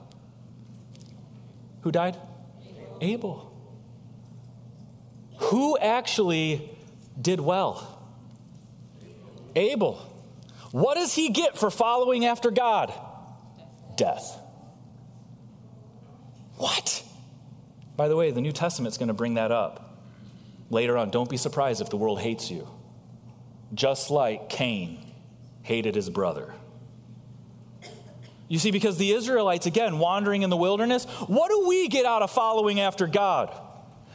Who 1.81 1.91
died? 1.91 2.17
Abel. 2.61 2.97
Abel. 3.01 3.45
Who 5.37 5.77
actually 5.77 6.69
did 7.19 7.39
well? 7.39 7.99
Abel. 9.55 9.95
What 10.71 10.95
does 10.95 11.15
he 11.15 11.29
get 11.29 11.57
for 11.57 11.71
following 11.71 12.25
after 12.25 12.51
God? 12.51 12.93
Death. 13.95 14.38
What? 16.59 17.03
By 17.95 18.09
the 18.09 18.17
way, 18.17 18.31
the 18.31 18.41
New 18.41 18.51
Testament's 18.51 18.97
going 18.97 19.07
to 19.07 19.13
bring 19.13 19.35
that 19.35 19.49
up 19.49 19.97
later 20.69 20.97
on. 20.97 21.09
Don't 21.09 21.29
be 21.29 21.37
surprised 21.37 21.79
if 21.79 21.89
the 21.89 21.95
world 21.95 22.19
hates 22.19 22.51
you. 22.51 22.67
Just 23.73 24.11
like 24.11 24.49
Cain 24.49 25.13
hated 25.63 25.95
his 25.95 26.09
brother. 26.09 26.53
You 28.49 28.59
see, 28.59 28.71
because 28.71 28.97
the 28.97 29.11
Israelites, 29.11 29.67
again, 29.67 29.99
wandering 29.99 30.41
in 30.41 30.49
the 30.49 30.57
wilderness, 30.57 31.05
what 31.27 31.49
do 31.49 31.65
we 31.65 31.87
get 31.87 32.05
out 32.05 32.23
of 32.23 32.29
following 32.29 32.81
after 32.81 33.07
God? 33.07 33.57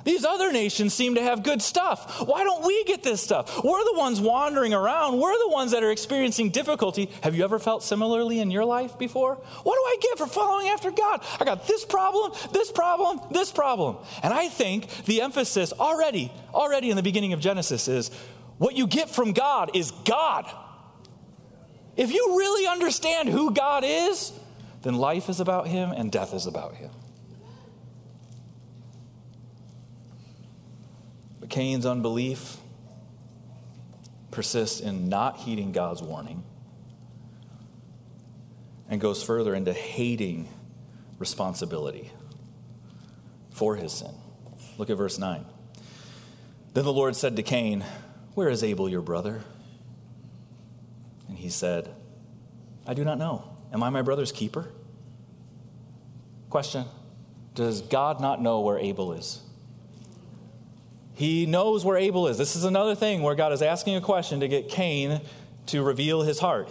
These 0.05 0.25
other 0.25 0.53
nations 0.53 0.93
seem 0.95 1.15
to 1.15 1.23
have 1.23 1.43
good 1.43 1.63
stuff. 1.63 2.27
Why 2.27 2.45
don't 2.45 2.65
we 2.65 2.85
get 2.85 3.03
this 3.03 3.23
stuff? 3.23 3.65
We're 3.65 3.85
the 3.85 3.99
ones 3.99 4.21
wandering 4.21 4.75
around. 4.75 5.19
We're 5.19 5.39
the 5.39 5.49
ones 5.49 5.73
that 5.73 5.83
are 5.83 5.91
experiencing 5.91 6.51
difficulty. 6.51 7.11
Have 7.23 7.35
you 7.35 7.43
ever 7.45 7.59
felt 7.59 7.83
similarly 7.83 8.41
in 8.41 8.51
your 8.51 8.65
life 8.65 8.99
before? 8.99 9.37
What 9.37 9.75
do 9.75 9.81
I 9.81 9.97
get 10.01 10.19
for 10.19 10.27
following 10.27 10.69
after 10.69 10.91
God? 10.91 11.25
I 11.41 11.45
got 11.45 11.67
this 11.67 11.85
problem, 11.85 12.33
this 12.53 12.71
problem, 12.71 13.21
this 13.31 13.51
problem. 13.51 13.97
And 14.23 14.33
I 14.33 14.49
think 14.49 14.89
the 15.07 15.23
emphasis 15.23 15.73
already, 15.73 16.31
already 16.53 16.91
in 16.91 16.97
the 16.97 17.03
beginning 17.03 17.33
of 17.33 17.41
Genesis 17.41 17.89
is 17.89 18.11
what 18.59 18.77
you 18.77 18.87
get 18.87 19.09
from 19.09 19.33
God 19.33 19.71
is 19.75 19.91
God. 19.91 20.51
If 21.97 22.13
you 22.13 22.37
really 22.37 22.67
understand 22.67 23.29
who 23.29 23.53
God 23.53 23.85
is, 23.87 24.33
then 24.83 24.95
life 24.95 25.29
is 25.29 25.41
about 25.41 25.67
Him 25.67 25.93
and 25.93 26.13
death 26.13 26.35
is 26.35 26.47
about 26.47 26.75
Him. 26.75 26.91
But 31.45 31.51
Cain's 31.51 31.85
unbelief 31.85 32.57
persists 34.31 34.81
in 34.81 35.11
not 35.11 35.37
heeding 35.37 35.73
God's 35.73 36.03
warning 36.03 36.43
and 38.89 38.99
goes 38.99 39.23
further 39.23 39.55
into 39.55 39.75
hating 39.75 40.49
responsibility 41.19 42.11
for 43.51 43.77
his 43.77 43.93
sin. 43.93 44.15
Look 44.79 44.89
at 44.89 44.97
verse 44.97 45.19
9. 45.19 45.45
Then 46.73 46.85
the 46.85 46.95
Lord 46.95 47.15
said 47.15 47.37
to 47.37 47.43
Cain, 47.43 47.85
Where 48.33 48.49
is 48.49 48.65
Abel 48.65 48.89
your 48.89 49.03
brother? 49.03 49.43
And 51.29 51.37
he 51.37 51.51
said, 51.51 51.95
I 52.87 52.95
do 52.95 53.05
not 53.05 53.19
know. 53.19 53.55
Am 53.71 53.83
I 53.83 53.91
my 53.91 54.01
brother's 54.01 54.33
keeper? 54.33 54.71
Question 56.49 56.87
Does 57.55 57.83
God 57.83 58.23
not 58.23 58.41
know 58.41 58.61
where 58.61 58.79
Abel 58.79 59.13
is? 59.13 59.44
He 61.15 61.47
knows 61.47 61.85
where 61.85 61.97
Abel 61.97 62.27
is. 62.27 62.39
This 62.39 62.57
is 62.57 62.65
another 62.65 62.95
thing 62.95 63.23
where 63.23 63.35
God 63.35 63.53
is 63.53 63.63
asking 63.63 63.97
a 63.97 64.01
question 64.01 64.41
to 64.41 64.49
get 64.49 64.69
Cain 64.69 65.21
to 65.67 65.83
reveal 65.83 66.23
his 66.23 66.41
heart. 66.41 66.69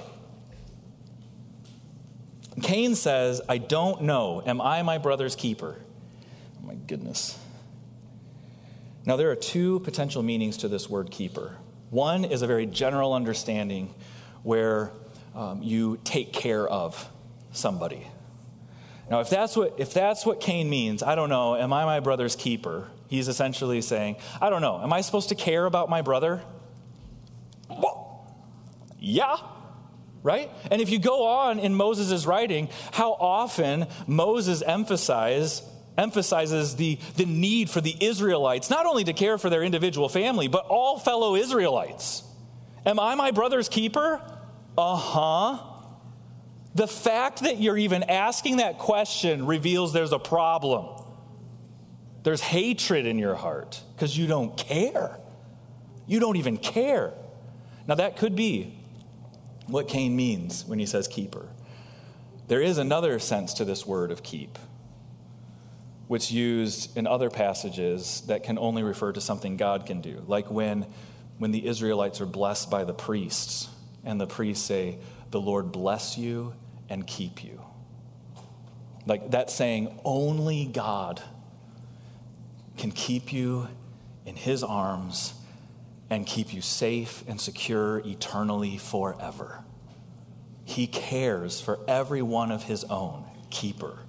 Cain 2.61 2.95
says, 2.95 3.41
I 3.49 3.57
don't 3.57 4.03
know. 4.03 4.43
Am 4.45 4.61
I 4.61 4.83
my 4.83 4.97
brother's 4.97 5.35
keeper? 5.35 5.77
Oh 6.61 6.67
my 6.67 6.75
goodness. 6.75 7.39
Now, 9.05 9.15
there 9.15 9.31
are 9.31 9.35
two 9.35 9.79
potential 9.81 10.23
meanings 10.23 10.57
to 10.57 10.67
this 10.67 10.89
word 10.89 11.09
keeper. 11.09 11.57
One 11.89 12.23
is 12.23 12.41
a 12.41 12.47
very 12.47 12.65
general 12.65 13.13
understanding 13.13 13.93
where 14.43 14.91
um, 15.35 15.61
you 15.63 15.99
take 16.03 16.31
care 16.31 16.67
of 16.67 17.09
somebody. 17.51 18.07
Now, 19.09 19.19
if 19.19 19.29
that's, 19.29 19.57
what, 19.57 19.75
if 19.77 19.93
that's 19.93 20.25
what 20.25 20.39
Cain 20.39 20.69
means, 20.69 21.03
I 21.03 21.15
don't 21.15 21.29
know, 21.29 21.55
am 21.55 21.73
I 21.73 21.85
my 21.85 21.99
brother's 21.99 22.35
keeper? 22.35 22.87
He's 23.13 23.27
essentially 23.27 23.79
saying, 23.83 24.15
I 24.41 24.49
don't 24.49 24.63
know, 24.63 24.81
am 24.81 24.91
I 24.91 25.01
supposed 25.01 25.29
to 25.29 25.35
care 25.35 25.67
about 25.67 25.87
my 25.87 26.01
brother? 26.01 26.41
Well, 27.69 28.25
yeah, 28.97 29.35
right? 30.23 30.49
And 30.71 30.81
if 30.81 30.89
you 30.89 30.97
go 30.97 31.27
on 31.27 31.59
in 31.59 31.75
Moses' 31.75 32.25
writing, 32.25 32.69
how 32.91 33.11
often 33.11 33.85
Moses 34.07 34.63
emphasize, 34.63 35.61
emphasizes 35.95 36.75
the, 36.75 36.97
the 37.15 37.25
need 37.27 37.69
for 37.69 37.81
the 37.81 37.95
Israelites 38.03 38.71
not 38.71 38.87
only 38.87 39.03
to 39.03 39.13
care 39.13 39.37
for 39.37 39.51
their 39.51 39.61
individual 39.61 40.09
family, 40.09 40.47
but 40.47 40.65
all 40.65 40.97
fellow 40.97 41.35
Israelites. 41.35 42.23
Am 42.83 42.99
I 42.99 43.13
my 43.13 43.29
brother's 43.29 43.69
keeper? 43.69 44.19
Uh 44.75 44.95
huh. 44.95 45.59
The 46.73 46.87
fact 46.87 47.41
that 47.43 47.59
you're 47.59 47.77
even 47.77 48.01
asking 48.01 48.57
that 48.57 48.79
question 48.79 49.45
reveals 49.45 49.93
there's 49.93 50.13
a 50.13 50.17
problem. 50.17 50.92
There's 52.23 52.41
hatred 52.41 53.05
in 53.05 53.19
your 53.19 53.35
heart 53.35 53.81
because 53.95 54.17
you 54.17 54.27
don't 54.27 54.57
care. 54.57 55.19
You 56.07 56.19
don't 56.19 56.37
even 56.37 56.57
care. 56.57 57.13
Now, 57.87 57.95
that 57.95 58.17
could 58.17 58.35
be 58.35 58.77
what 59.67 59.87
Cain 59.87 60.15
means 60.15 60.65
when 60.65 60.79
he 60.79 60.85
says 60.85 61.07
keeper. 61.07 61.47
There 62.47 62.61
is 62.61 62.77
another 62.77 63.19
sense 63.19 63.53
to 63.55 63.65
this 63.65 63.85
word 63.85 64.11
of 64.11 64.23
keep, 64.23 64.57
which 66.07 66.31
used 66.31 66.95
in 66.97 67.07
other 67.07 67.29
passages 67.29 68.21
that 68.27 68.43
can 68.43 68.57
only 68.57 68.83
refer 68.83 69.11
to 69.13 69.21
something 69.21 69.57
God 69.57 69.85
can 69.85 70.01
do, 70.01 70.23
like 70.27 70.49
when, 70.51 70.85
when 71.37 71.51
the 71.51 71.65
Israelites 71.65 72.21
are 72.21 72.25
blessed 72.25 72.69
by 72.69 72.83
the 72.83 72.93
priests, 72.93 73.69
and 74.05 74.19
the 74.19 74.27
priests 74.27 74.65
say, 74.65 74.97
The 75.31 75.39
Lord 75.39 75.71
bless 75.71 76.17
you 76.17 76.53
and 76.89 77.07
keep 77.07 77.43
you. 77.43 77.61
Like 79.05 79.31
that 79.31 79.49
saying, 79.49 79.99
only 80.03 80.65
God 80.65 81.21
can 82.77 82.91
keep 82.91 83.31
you 83.31 83.67
in 84.25 84.35
his 84.35 84.63
arms 84.63 85.33
and 86.09 86.25
keep 86.25 86.53
you 86.53 86.61
safe 86.61 87.23
and 87.27 87.39
secure 87.39 87.99
eternally 88.05 88.77
forever. 88.77 89.63
He 90.65 90.87
cares 90.87 91.59
for 91.59 91.79
every 91.87 92.21
one 92.21 92.51
of 92.51 92.63
his 92.63 92.83
own, 92.85 93.25
keeper. 93.49 93.99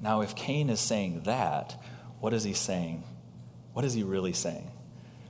Now, 0.00 0.22
if 0.22 0.34
Cain 0.34 0.70
is 0.70 0.80
saying 0.80 1.22
that, 1.22 1.80
what 2.20 2.32
is 2.32 2.44
he 2.44 2.52
saying? 2.52 3.04
What 3.72 3.84
is 3.84 3.94
he 3.94 4.02
really 4.02 4.32
saying? 4.32 4.70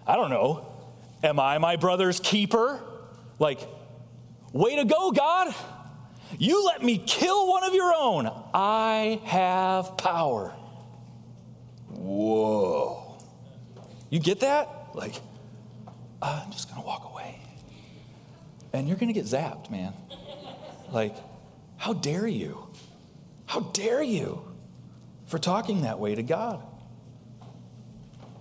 I 0.07 0.17
don't 0.17 0.31
know. 0.31 0.67
Am 1.23 1.39
I 1.39 1.59
my 1.59 1.77
brother's 1.77 2.19
keeper? 2.21 2.81
Like, 3.39 3.61
way 4.53 4.77
to 4.77 4.85
go, 4.85 5.11
God. 5.13 5.55
You 6.39 6.65
let 6.67 6.83
me 6.83 6.99
kill 6.99 7.49
one 7.49 7.65
of 7.65 7.75
your 7.75 7.93
own. 7.95 8.31
I 8.55 9.21
have 9.25 9.97
power. 9.97 10.55
Whoa. 11.93 13.19
You 14.09 14.19
get 14.19 14.41
that? 14.41 14.69
Like, 14.95 15.15
I'm 16.23 16.51
just 16.51 16.69
going 16.69 16.81
to 16.81 16.87
walk 16.87 17.09
away. 17.11 17.41
And 18.73 18.89
you're 18.89 18.97
going 18.97 19.13
to 19.13 19.15
get 19.15 19.27
zapped, 19.27 19.71
man. 19.71 19.93
Like, 20.93 21.17
how 21.77 21.93
dare 21.93 22.27
you? 22.27 22.69
How 23.47 23.61
dare 23.61 24.03
you 24.03 24.43
for 25.27 25.39
talking 25.39 25.83
that 25.83 25.99
way 25.99 26.15
to 26.15 26.23
God? 26.23 26.63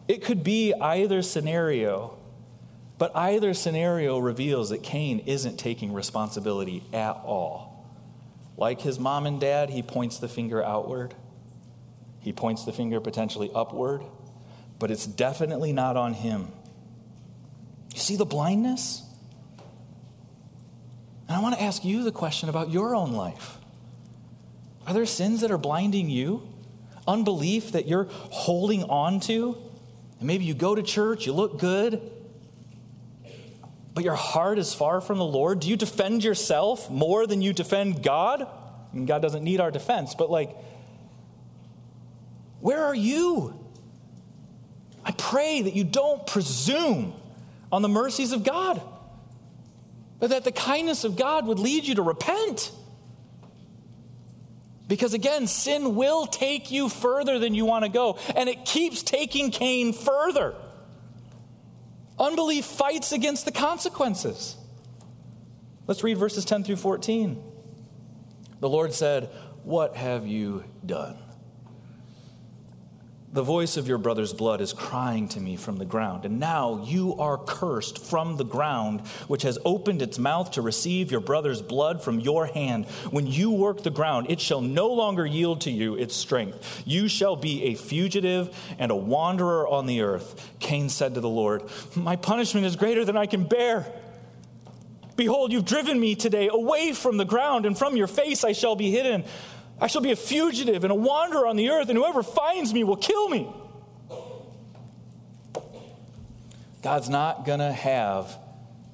It 0.07 0.23
could 0.23 0.43
be 0.43 0.73
either 0.73 1.21
scenario, 1.21 2.17
but 2.97 3.15
either 3.15 3.53
scenario 3.53 4.17
reveals 4.17 4.71
that 4.71 4.83
Cain 4.83 5.19
isn't 5.19 5.57
taking 5.57 5.93
responsibility 5.93 6.83
at 6.91 7.11
all. 7.23 7.87
Like 8.57 8.81
his 8.81 8.99
mom 8.99 9.25
and 9.25 9.39
dad, 9.39 9.69
he 9.69 9.81
points 9.81 10.17
the 10.17 10.27
finger 10.27 10.63
outward. 10.63 11.13
He 12.19 12.33
points 12.33 12.65
the 12.65 12.73
finger 12.73 12.99
potentially 12.99 13.49
upward, 13.53 14.03
but 14.77 14.91
it's 14.91 15.05
definitely 15.05 15.73
not 15.73 15.97
on 15.97 16.13
him. 16.13 16.47
You 17.93 17.99
see 17.99 18.15
the 18.15 18.25
blindness? 18.25 19.03
And 21.27 21.37
I 21.37 21.41
want 21.41 21.55
to 21.55 21.61
ask 21.61 21.85
you 21.85 22.03
the 22.03 22.11
question 22.11 22.49
about 22.49 22.71
your 22.71 22.95
own 22.95 23.13
life. 23.13 23.57
Are 24.87 24.93
there 24.93 25.05
sins 25.05 25.41
that 25.41 25.51
are 25.51 25.57
blinding 25.57 26.09
you? 26.09 26.47
Unbelief 27.07 27.73
that 27.73 27.87
you're 27.87 28.07
holding 28.09 28.83
on 28.83 29.19
to? 29.21 29.57
And 30.19 30.27
maybe 30.27 30.45
you 30.45 30.53
go 30.53 30.75
to 30.75 30.83
church, 30.83 31.25
you 31.25 31.33
look 31.33 31.59
good, 31.59 32.01
but 33.93 34.03
your 34.03 34.15
heart 34.15 34.59
is 34.59 34.73
far 34.73 35.01
from 35.01 35.17
the 35.17 35.25
Lord. 35.25 35.59
Do 35.59 35.69
you 35.69 35.77
defend 35.77 36.23
yourself 36.23 36.89
more 36.89 37.27
than 37.27 37.41
you 37.41 37.53
defend 37.53 38.03
God? 38.03 38.41
I 38.41 38.95
mean, 38.95 39.05
God 39.05 39.21
doesn't 39.21 39.43
need 39.43 39.59
our 39.59 39.71
defense, 39.71 40.15
but 40.15 40.29
like, 40.31 40.55
where 42.61 42.83
are 42.83 42.95
you? 42.95 43.53
I 45.03 45.11
pray 45.11 45.61
that 45.61 45.75
you 45.75 45.83
don't 45.83 46.25
presume 46.27 47.13
on 47.71 47.81
the 47.81 47.89
mercies 47.89 48.31
of 48.31 48.43
God, 48.43 48.81
but 50.19 50.31
that 50.31 50.43
the 50.43 50.51
kindness 50.51 51.03
of 51.03 51.15
God 51.15 51.45
would 51.47 51.59
lead 51.59 51.85
you 51.85 51.95
to 51.95 52.01
repent. 52.01 52.71
Because 54.87 55.13
again, 55.13 55.47
sin 55.47 55.95
will 55.95 56.25
take 56.25 56.71
you 56.71 56.89
further 56.89 57.39
than 57.39 57.53
you 57.53 57.63
want 57.63 57.85
to 57.85 57.89
go, 57.89 58.17
and 58.35 58.49
it 58.49 58.65
keeps 58.65 59.03
taking 59.03 59.51
Cain 59.51 59.93
further. 59.93 60.55
Unbelief 62.17 62.65
fights 62.65 63.11
against 63.11 63.45
the 63.45 63.51
consequences. 63.51 64.57
Let's 65.87 66.03
read 66.03 66.17
verses 66.17 66.43
10 66.43 66.65
through 66.65 66.75
14. 66.75 67.41
The 68.59 68.69
Lord 68.69 68.93
said, 68.93 69.29
What 69.63 69.95
have 69.95 70.27
you 70.27 70.65
done? 70.85 71.17
The 73.31 73.43
voice 73.43 73.77
of 73.77 73.87
your 73.87 73.99
brother's 73.99 74.33
blood 74.33 74.59
is 74.59 74.73
crying 74.73 75.27
to 75.29 75.39
me 75.39 75.55
from 75.55 75.77
the 75.77 75.85
ground, 75.85 76.25
and 76.25 76.39
now 76.39 76.83
you 76.83 77.15
are 77.19 77.37
cursed 77.37 78.03
from 78.03 78.37
the 78.37 78.43
ground, 78.43 79.01
which 79.27 79.43
has 79.43 79.59
opened 79.63 80.01
its 80.01 80.17
mouth 80.17 80.49
to 80.51 80.63
receive 80.63 81.11
your 81.11 81.19
brother's 81.19 81.61
blood 81.61 82.01
from 82.01 82.19
your 82.19 82.47
hand. 82.47 82.87
When 83.11 83.27
you 83.27 83.51
work 83.51 83.83
the 83.83 83.91
ground, 83.91 84.31
it 84.31 84.41
shall 84.41 84.61
no 84.61 84.87
longer 84.87 85.27
yield 85.27 85.61
to 85.61 85.71
you 85.71 85.93
its 85.93 86.15
strength. 86.15 86.81
You 86.87 87.07
shall 87.07 87.35
be 87.35 87.65
a 87.65 87.75
fugitive 87.75 88.49
and 88.79 88.91
a 88.91 88.95
wanderer 88.95 89.67
on 89.67 89.85
the 89.85 90.01
earth. 90.01 90.49
Cain 90.59 90.89
said 90.89 91.13
to 91.13 91.21
the 91.21 91.29
Lord, 91.29 91.61
My 91.95 92.15
punishment 92.15 92.65
is 92.65 92.75
greater 92.75 93.05
than 93.05 93.15
I 93.15 93.27
can 93.27 93.43
bear. 93.43 93.93
Behold, 95.15 95.51
you've 95.51 95.65
driven 95.65 95.99
me 95.99 96.15
today 96.15 96.49
away 96.51 96.93
from 96.93 97.17
the 97.17 97.25
ground, 97.25 97.67
and 97.67 97.77
from 97.77 97.95
your 97.95 98.07
face 98.07 98.43
I 98.43 98.53
shall 98.53 98.75
be 98.75 98.89
hidden. 98.89 99.23
I 99.81 99.87
shall 99.87 100.01
be 100.01 100.11
a 100.11 100.15
fugitive 100.15 100.83
and 100.83 100.91
a 100.91 100.95
wanderer 100.95 101.47
on 101.47 101.55
the 101.55 101.69
earth, 101.69 101.89
and 101.89 101.97
whoever 101.97 102.21
finds 102.21 102.73
me 102.73 102.83
will 102.83 102.97
kill 102.97 103.29
me. 103.29 103.47
God's 106.81 107.09
not 107.09 107.45
going 107.45 107.59
to 107.59 107.71
have 107.71 108.37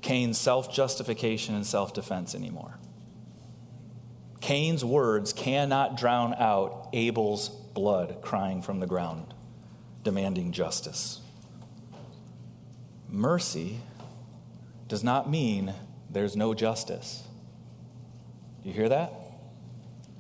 Cain's 0.02 0.38
self 0.38 0.74
justification 0.74 1.56
and 1.56 1.66
self 1.66 1.94
defense 1.94 2.36
anymore. 2.36 2.78
Cain's 4.42 4.86
words 4.86 5.34
cannot 5.34 5.98
drown 5.98 6.36
out 6.36 6.90
Abel's 6.94 7.50
blood 7.50 8.18
crying 8.22 8.62
from 8.62 8.80
the 8.80 8.88
ground, 8.88 9.34
demanding 10.04 10.52
justice. 10.52 11.20
Mercy 13.10 13.80
does 14.88 15.04
not 15.04 15.30
mean 15.30 15.74
there's 16.10 16.36
no 16.36 16.54
justice. 16.54 17.24
Do 18.62 18.70
you 18.70 18.76
hear 18.76 18.90
that? 18.90 19.12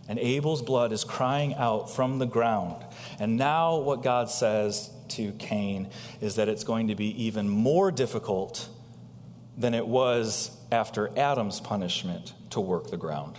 And 0.07 0.19
Abel's 0.19 0.61
blood 0.61 0.91
is 0.91 1.03
crying 1.03 1.55
out 1.55 1.89
from 1.89 2.19
the 2.19 2.27
ground. 2.27 2.83
And 3.19 3.37
now, 3.37 3.77
what 3.77 4.03
God 4.03 4.29
says 4.29 4.91
to 5.09 5.31
Cain 5.33 5.89
is 6.21 6.35
that 6.35 6.47
it's 6.47 6.63
going 6.63 6.89
to 6.89 6.95
be 6.95 7.23
even 7.25 7.49
more 7.49 7.91
difficult 7.91 8.69
than 9.57 9.73
it 9.73 9.87
was 9.87 10.51
after 10.71 11.09
Adam's 11.17 11.59
punishment 11.59 12.33
to 12.51 12.59
work 12.59 12.91
the 12.91 12.97
ground. 12.97 13.37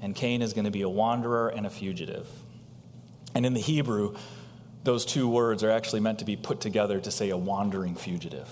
And 0.00 0.14
Cain 0.14 0.42
is 0.42 0.52
going 0.52 0.64
to 0.64 0.70
be 0.70 0.82
a 0.82 0.88
wanderer 0.88 1.48
and 1.48 1.66
a 1.66 1.70
fugitive. 1.70 2.28
And 3.34 3.44
in 3.44 3.54
the 3.54 3.60
Hebrew, 3.60 4.14
those 4.84 5.04
two 5.04 5.28
words 5.28 5.62
are 5.62 5.70
actually 5.70 6.00
meant 6.00 6.20
to 6.20 6.24
be 6.24 6.36
put 6.36 6.60
together 6.60 7.00
to 7.00 7.10
say 7.10 7.30
a 7.30 7.36
wandering 7.36 7.96
fugitive. 7.96 8.48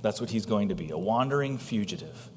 That's 0.00 0.20
what 0.20 0.30
he's 0.30 0.46
going 0.46 0.68
to 0.68 0.74
be 0.74 0.90
a 0.90 0.98
wandering 0.98 1.58
fugitive. 1.58 2.30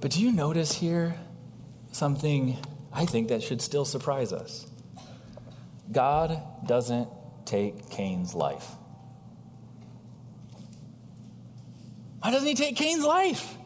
But 0.00 0.12
do 0.12 0.20
you 0.20 0.32
notice 0.32 0.72
here 0.72 1.14
something 1.92 2.56
I 2.92 3.04
think 3.04 3.28
that 3.28 3.42
should 3.42 3.60
still 3.60 3.84
surprise 3.84 4.32
us? 4.32 4.66
God 5.92 6.40
doesn't 6.66 7.08
take 7.44 7.90
Cain's 7.90 8.34
life? 8.34 8.66
Why 12.22 12.30
doesn't 12.30 12.48
he 12.48 12.54
take 12.54 12.76
Cain's 12.76 13.04
life? 13.04 13.56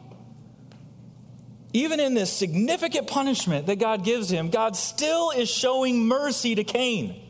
Even 1.73 1.99
in 1.99 2.15
this 2.15 2.33
significant 2.33 3.09
punishment 3.09 3.67
that 3.67 3.77
God 3.81 4.05
gives 4.05 4.31
him, 4.31 4.51
God 4.51 4.77
still 4.77 5.31
is 5.31 5.51
showing 5.51 6.07
mercy 6.07 6.55
to 6.55 6.65
Cain. 6.65 7.21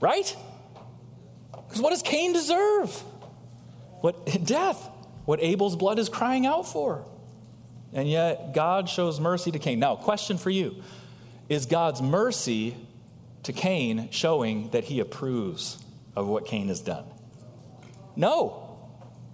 Right? 0.00 0.36
Because 1.50 1.80
what 1.80 1.90
does 1.90 2.02
Cain 2.02 2.32
deserve? 2.32 2.90
What 4.00 4.24
death? 4.44 4.88
What 5.24 5.42
Abel's 5.42 5.76
blood 5.76 5.98
is 5.98 6.08
crying 6.08 6.46
out 6.46 6.68
for. 6.68 7.04
And 7.92 8.08
yet 8.08 8.52
God 8.54 8.88
shows 8.88 9.18
mercy 9.18 9.50
to 9.50 9.58
Cain. 9.58 9.78
Now, 9.78 9.96
question 9.96 10.38
for 10.38 10.50
you. 10.50 10.82
Is 11.48 11.66
God's 11.66 12.02
mercy 12.02 12.76
to 13.44 13.52
Cain 13.52 14.08
showing 14.10 14.70
that 14.70 14.84
he 14.84 15.00
approves 15.00 15.82
of 16.14 16.26
what 16.26 16.46
Cain 16.46 16.68
has 16.68 16.80
done? 16.80 17.04
No. 18.14 18.78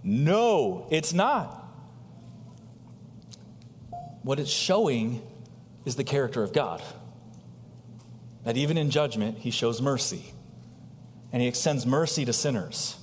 No, 0.05 0.87
it's 0.91 1.13
not. 1.13 1.63
What 4.23 4.39
it's 4.39 4.51
showing 4.51 5.23
is 5.85 5.97
the 5.97 6.05
character 6.05 6.43
of 6.43 6.53
God. 6.53 6.83
That 8.45 8.57
even 8.57 8.77
in 8.77 8.91
judgment, 8.91 9.39
he 9.39 9.51
shows 9.51 9.81
mercy. 9.81 10.33
And 11.33 11.43
he 11.43 11.49
extends 11.49 11.85
mercy 11.87 12.25
to 12.27 12.33
sinners. 12.33 12.97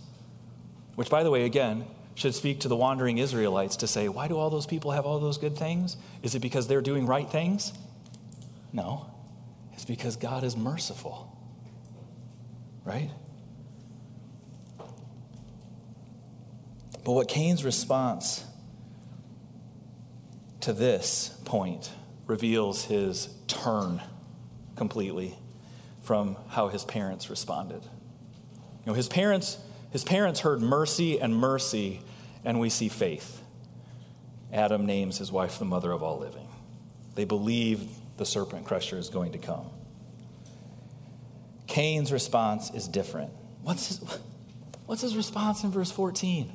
Which, 0.95 1.09
by 1.09 1.23
the 1.23 1.31
way, 1.31 1.45
again, 1.45 1.85
should 2.15 2.35
speak 2.35 2.59
to 2.61 2.67
the 2.67 2.75
wandering 2.75 3.17
Israelites 3.17 3.77
to 3.77 3.87
say, 3.87 4.09
why 4.09 4.27
do 4.27 4.37
all 4.37 4.49
those 4.49 4.65
people 4.65 4.91
have 4.91 5.05
all 5.05 5.19
those 5.19 5.37
good 5.37 5.57
things? 5.57 5.97
Is 6.23 6.35
it 6.35 6.39
because 6.39 6.67
they're 6.67 6.81
doing 6.81 7.05
right 7.05 7.29
things? 7.29 7.73
No. 8.73 9.07
It's 9.73 9.85
because 9.85 10.15
God 10.15 10.43
is 10.43 10.55
merciful. 10.55 11.35
Right? 12.83 13.09
But 17.03 17.13
what 17.13 17.27
Cain's 17.27 17.63
response 17.63 18.45
to 20.61 20.73
this 20.73 21.29
point 21.45 21.91
reveals 22.27 22.85
his 22.85 23.29
turn 23.47 24.01
completely 24.75 25.35
from 26.03 26.37
how 26.49 26.67
his 26.67 26.83
parents 26.83 27.29
responded. 27.29 27.83
You 27.83 28.87
know, 28.87 28.93
his 28.93 29.07
parents, 29.07 29.57
his 29.91 30.03
parents 30.03 30.39
heard 30.39 30.61
mercy 30.61 31.19
and 31.19 31.35
mercy, 31.35 32.01
and 32.43 32.59
we 32.59 32.69
see 32.69 32.89
faith. 32.89 33.41
Adam 34.51 34.85
names 34.85 35.17
his 35.17 35.31
wife 35.31 35.59
the 35.59 35.65
mother 35.65 35.91
of 35.91 36.01
all 36.01 36.17
living. 36.17 36.47
They 37.15 37.25
believe 37.25 37.89
the 38.17 38.25
serpent 38.25 38.65
crusher 38.65 38.97
is 38.97 39.09
going 39.09 39.33
to 39.33 39.37
come. 39.37 39.69
Cain's 41.67 42.11
response 42.11 42.71
is 42.71 42.87
different. 42.87 43.31
What's 43.63 43.87
his, 43.87 43.99
what's 44.85 45.01
his 45.01 45.15
response 45.15 45.63
in 45.63 45.71
verse 45.71 45.91
14? 45.91 46.51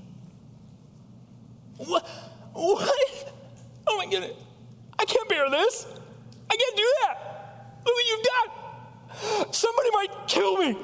What? 1.79 2.07
What? 2.53 3.33
Oh 3.87 3.97
my 3.99 4.07
goodness. 4.07 4.33
I 4.99 5.05
can't 5.05 5.29
bear 5.29 5.49
this. 5.51 5.87
I 6.51 6.57
can't 6.57 6.77
do 6.77 6.93
that. 7.03 7.81
Look 7.85 7.95
what 7.95 8.05
you've 8.09 9.43
done. 9.43 9.53
Somebody 9.53 9.91
might 9.93 10.09
kill 10.27 10.57
me. 10.59 10.77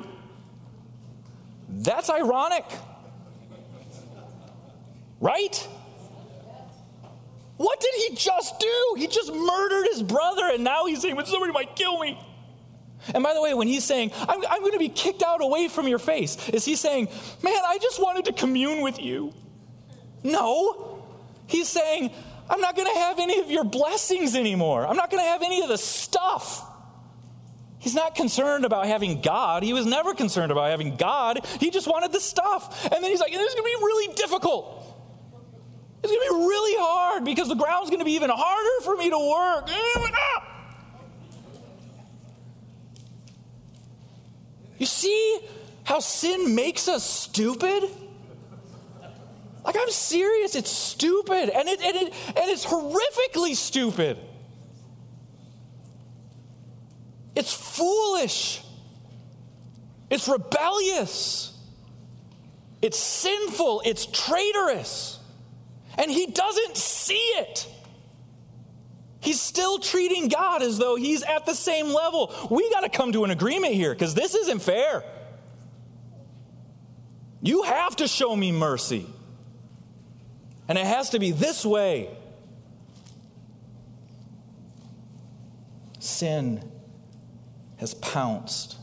That's 1.72 2.10
ironic. 2.10 2.64
Right? 5.20 5.68
What 7.56 7.80
did 7.80 7.94
he 7.94 8.16
just 8.16 8.58
do? 8.58 8.94
He 8.96 9.06
just 9.06 9.32
murdered 9.32 9.86
his 9.92 10.02
brother, 10.02 10.50
and 10.52 10.64
now 10.64 10.86
he's 10.86 11.00
saying, 11.00 11.18
somebody 11.24 11.52
might 11.52 11.76
kill 11.76 11.98
me. 11.98 12.20
And 13.14 13.24
by 13.24 13.34
the 13.34 13.40
way, 13.40 13.54
when 13.54 13.68
he's 13.68 13.84
saying, 13.84 14.12
I'm, 14.14 14.44
I'm 14.48 14.60
going 14.60 14.72
to 14.72 14.78
be 14.78 14.88
kicked 14.88 15.22
out 15.22 15.42
away 15.42 15.68
from 15.68 15.88
your 15.88 15.98
face, 15.98 16.48
is 16.50 16.64
he 16.64 16.76
saying, 16.76 17.08
man, 17.42 17.60
I 17.66 17.78
just 17.78 18.00
wanted 18.00 18.26
to 18.26 18.32
commune 18.32 18.82
with 18.82 19.00
you? 19.00 19.32
No. 20.22 21.04
He's 21.46 21.68
saying, 21.68 22.10
I'm 22.48 22.60
not 22.60 22.76
going 22.76 22.92
to 22.92 23.00
have 23.00 23.18
any 23.18 23.40
of 23.40 23.50
your 23.50 23.64
blessings 23.64 24.34
anymore. 24.34 24.86
I'm 24.86 24.96
not 24.96 25.10
going 25.10 25.22
to 25.22 25.28
have 25.28 25.42
any 25.42 25.62
of 25.62 25.68
the 25.68 25.78
stuff. 25.78 26.64
He's 27.82 27.96
not 27.96 28.14
concerned 28.14 28.64
about 28.64 28.86
having 28.86 29.20
God. 29.20 29.64
He 29.64 29.72
was 29.72 29.86
never 29.86 30.14
concerned 30.14 30.52
about 30.52 30.70
having 30.70 30.94
God. 30.94 31.44
He 31.58 31.68
just 31.68 31.88
wanted 31.88 32.12
the 32.12 32.20
stuff. 32.20 32.84
And 32.84 33.02
then 33.02 33.10
he's 33.10 33.18
like, 33.18 33.32
this 33.32 33.40
is 33.40 33.54
going 33.54 33.64
to 33.64 33.76
be 33.76 33.84
really 33.84 34.14
difficult. 34.14 34.78
It's 36.00 36.12
going 36.12 36.28
to 36.28 36.32
be 36.32 36.46
really 36.46 36.80
hard 36.80 37.24
because 37.24 37.48
the 37.48 37.56
ground's 37.56 37.90
going 37.90 37.98
to 37.98 38.04
be 38.04 38.12
even 38.12 38.30
harder 38.32 38.84
for 38.84 38.96
me 38.96 39.10
to 39.10 39.18
work. 39.18 39.68
You 44.78 44.86
see 44.86 45.40
how 45.82 45.98
sin 45.98 46.54
makes 46.54 46.86
us 46.86 47.02
stupid? 47.02 47.82
Like, 49.64 49.76
I'm 49.76 49.90
serious, 49.90 50.54
it's 50.54 50.70
stupid, 50.70 51.50
and, 51.50 51.68
it, 51.68 51.80
and, 51.80 51.96
it, 51.96 52.14
and 52.26 52.48
it's 52.48 52.64
horrifically 52.64 53.56
stupid. 53.56 54.18
It's 57.34 57.52
foolish. 57.52 58.62
It's 60.10 60.28
rebellious. 60.28 61.58
It's 62.82 62.98
sinful. 62.98 63.82
It's 63.84 64.06
traitorous. 64.06 65.18
And 65.96 66.10
he 66.10 66.26
doesn't 66.26 66.76
see 66.76 67.14
it. 67.14 67.66
He's 69.20 69.40
still 69.40 69.78
treating 69.78 70.28
God 70.28 70.62
as 70.62 70.78
though 70.78 70.96
he's 70.96 71.22
at 71.22 71.46
the 71.46 71.54
same 71.54 71.86
level. 71.86 72.34
We 72.50 72.68
got 72.70 72.80
to 72.80 72.88
come 72.88 73.12
to 73.12 73.24
an 73.24 73.30
agreement 73.30 73.72
here 73.72 73.94
because 73.94 74.14
this 74.14 74.34
isn't 74.34 74.60
fair. 74.60 75.04
You 77.40 77.62
have 77.62 77.96
to 77.96 78.08
show 78.08 78.34
me 78.34 78.52
mercy. 78.52 79.06
And 80.68 80.76
it 80.76 80.86
has 80.86 81.10
to 81.10 81.18
be 81.18 81.30
this 81.30 81.64
way. 81.64 82.08
Sin 86.00 86.68
has 87.82 87.94
pounced, 87.94 88.76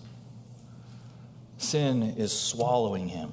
sin 1.58 2.04
is 2.04 2.38
swallowing 2.38 3.08
him. 3.08 3.32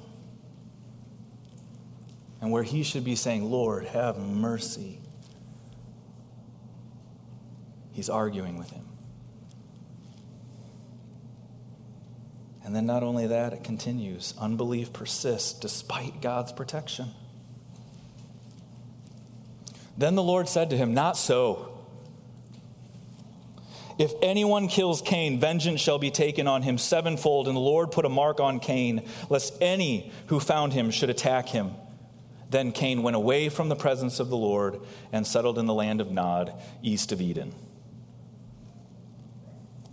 And 2.39 2.53
where 2.53 2.63
he 2.63 2.83
should 2.83 3.03
be 3.03 3.17
saying, 3.17 3.43
Lord, 3.43 3.83
have 3.87 4.17
mercy, 4.17 5.01
he's 7.91 8.09
arguing 8.09 8.57
with 8.57 8.69
him. 8.69 8.85
And 12.63 12.73
then, 12.73 12.85
not 12.85 13.03
only 13.03 13.27
that, 13.27 13.51
it 13.51 13.65
continues 13.65 14.33
unbelief 14.39 14.93
persists 14.93 15.51
despite 15.51 16.21
God's 16.21 16.53
protection. 16.53 17.09
Then 19.97 20.15
the 20.15 20.23
Lord 20.23 20.47
said 20.47 20.69
to 20.69 20.77
him, 20.77 20.93
Not 20.93 21.17
so. 21.17 21.76
If 23.97 24.13
anyone 24.21 24.67
kills 24.67 25.01
Cain, 25.01 25.39
vengeance 25.39 25.81
shall 25.81 25.97
be 25.97 26.11
taken 26.11 26.47
on 26.47 26.61
him 26.61 26.77
sevenfold. 26.77 27.47
And 27.47 27.55
the 27.55 27.61
Lord 27.61 27.91
put 27.91 28.05
a 28.05 28.09
mark 28.09 28.39
on 28.39 28.59
Cain, 28.59 29.07
lest 29.29 29.55
any 29.59 30.11
who 30.27 30.39
found 30.39 30.73
him 30.73 30.91
should 30.91 31.09
attack 31.09 31.49
him. 31.49 31.71
Then 32.49 32.71
Cain 32.71 33.03
went 33.03 33.15
away 33.15 33.49
from 33.49 33.69
the 33.69 33.75
presence 33.75 34.19
of 34.19 34.29
the 34.29 34.37
Lord 34.37 34.79
and 35.11 35.25
settled 35.25 35.57
in 35.57 35.65
the 35.65 35.73
land 35.73 35.99
of 35.99 36.11
Nod, 36.11 36.53
east 36.81 37.11
of 37.11 37.21
Eden. 37.21 37.53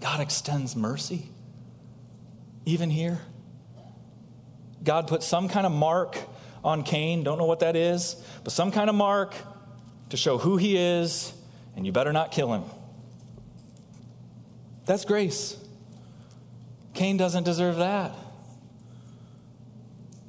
God 0.00 0.20
extends 0.20 0.76
mercy, 0.76 1.30
even 2.66 2.90
here. 2.90 3.20
God 4.84 5.08
put 5.08 5.22
some 5.22 5.48
kind 5.48 5.66
of 5.66 5.72
mark 5.72 6.18
on 6.62 6.84
Cain, 6.84 7.24
don't 7.24 7.38
know 7.38 7.46
what 7.46 7.60
that 7.60 7.74
is, 7.74 8.22
but 8.44 8.52
some 8.52 8.70
kind 8.70 8.90
of 8.90 8.94
mark 8.94 9.34
to 10.10 10.16
show 10.16 10.36
who 10.36 10.58
he 10.58 10.76
is, 10.76 11.32
and 11.74 11.86
you 11.86 11.92
better 11.92 12.12
not 12.12 12.30
kill 12.30 12.52
him. 12.52 12.64
That's 14.86 15.04
grace. 15.04 15.56
Cain 16.92 17.16
doesn't 17.16 17.44
deserve 17.44 17.76
that, 17.76 18.12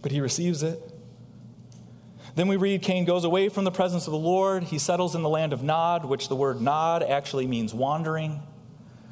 but 0.02 0.12
he 0.12 0.22
receives 0.22 0.64
it. 0.64 0.82
Then 2.36 2.48
we 2.48 2.58
read 2.58 2.82
Cain 2.82 3.06
goes 3.06 3.24
away 3.24 3.50
from 3.50 3.64
the 3.64 3.72
presence 3.72 4.08
of 4.08 4.12
the 4.12 4.20
Lord. 4.20 4.64
He 4.64 4.78
settles 4.78 5.16
in 5.16 5.22
the 5.22 5.30
land 5.30 5.54
of 5.54 5.64
Nod, 5.64 6.06
which 6.06 6.28
the 6.28 6.36
word 6.36 6.60
Nod 6.60 7.02
actually 7.02 7.48
means 7.48 7.74
wandering. 7.74 8.42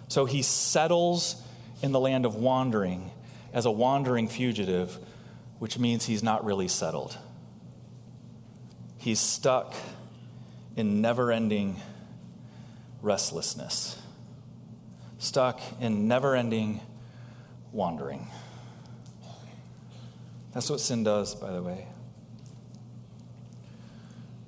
So 0.09 0.25
he 0.25 0.41
settles 0.41 1.41
in 1.81 1.91
the 1.93 1.99
land 1.99 2.25
of 2.25 2.35
wandering 2.35 3.11
as 3.53 3.65
a 3.65 3.71
wandering 3.71 4.27
fugitive, 4.27 4.97
which 5.59 5.79
means 5.79 6.05
he's 6.05 6.23
not 6.23 6.43
really 6.43 6.67
settled. 6.67 7.17
He's 8.97 9.19
stuck 9.19 9.73
in 10.75 11.01
never 11.01 11.31
ending 11.31 11.77
restlessness, 13.01 14.01
stuck 15.23 15.61
in 15.79 16.07
never 16.07 16.35
ending 16.35 16.81
wandering. 17.71 18.27
That's 20.53 20.69
what 20.69 20.79
sin 20.79 21.03
does, 21.03 21.33
by 21.33 21.51
the 21.51 21.61
way. 21.61 21.87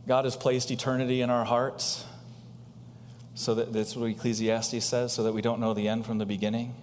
God 0.08 0.26
has 0.26 0.36
placed 0.36 0.70
eternity 0.70 1.22
in 1.22 1.30
our 1.32 1.46
hearts, 1.46 2.06
so 3.34 3.56
that 3.56 3.74
that's 3.74 3.96
what 3.96 4.10
Ecclesiastes 4.10 4.86
says, 4.86 5.14
so 5.14 5.24
that 5.24 5.34
we 5.34 5.42
don't 5.42 5.60
know 5.60 5.74
the 5.74 5.88
end 5.88 6.06
from 6.06 6.20
the 6.20 6.26
beginning. 6.26 6.76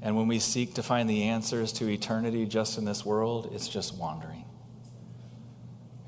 And 0.00 0.16
when 0.16 0.28
we 0.28 0.38
seek 0.38 0.74
to 0.74 0.82
find 0.82 1.10
the 1.10 1.24
answers 1.24 1.72
to 1.74 1.88
eternity 1.88 2.46
just 2.46 2.78
in 2.78 2.84
this 2.84 3.04
world, 3.04 3.50
it's 3.52 3.68
just 3.68 3.94
wandering. 3.96 4.44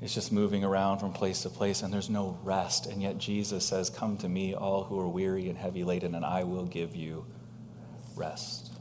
It's 0.01 0.13
just 0.13 0.31
moving 0.31 0.63
around 0.63 0.99
from 0.99 1.11
place 1.11 1.41
to 1.41 1.49
place, 1.49 1.81
and 1.81 1.93
there's 1.93 2.09
no 2.09 2.39
rest. 2.43 2.85
And 2.85 3.01
yet 3.01 3.17
Jesus 3.17 3.65
says, 3.65 3.89
Come 3.89 4.17
to 4.17 4.29
me, 4.29 4.53
all 4.53 4.85
who 4.85 4.97
are 4.99 5.07
weary 5.07 5.49
and 5.49 5.57
heavy 5.57 5.83
laden, 5.83 6.15
and 6.15 6.23
I 6.23 6.43
will 6.43 6.65
give 6.65 6.95
you 6.95 7.25
rest. 8.15 8.71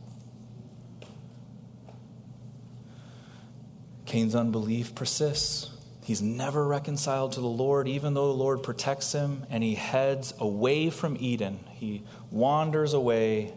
Cain's 4.06 4.34
unbelief 4.34 4.94
persists. 4.94 5.70
He's 6.04 6.22
never 6.22 6.66
reconciled 6.66 7.32
to 7.32 7.40
the 7.40 7.46
Lord, 7.46 7.86
even 7.86 8.14
though 8.14 8.28
the 8.28 8.38
Lord 8.38 8.62
protects 8.62 9.12
him, 9.12 9.44
and 9.50 9.62
he 9.62 9.74
heads 9.74 10.32
away 10.38 10.88
from 10.88 11.16
Eden. 11.20 11.60
He 11.72 12.04
wanders 12.30 12.94
away, 12.94 13.52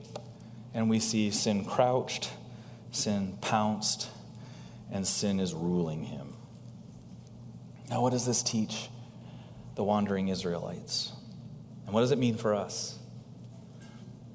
and 0.74 0.89
we 0.89 0.99
see 0.99 1.32
sin 1.32 1.64
crouched, 1.64 2.30
sin 2.91 3.38
pounced, 3.39 4.09
and 4.91 5.07
sin 5.07 5.39
is 5.39 5.53
ruling 5.53 6.03
him. 6.03 6.31
Now, 7.92 8.02
what 8.02 8.12
does 8.12 8.26
this 8.26 8.42
teach 8.42 8.89
the 9.76 9.84
wandering 9.84 10.30
Israelites? 10.30 11.12
And 11.86 11.94
what 11.94 12.00
does 12.00 12.12
it 12.12 12.18
mean 12.18 12.38
for 12.38 12.56
us? 12.56 12.98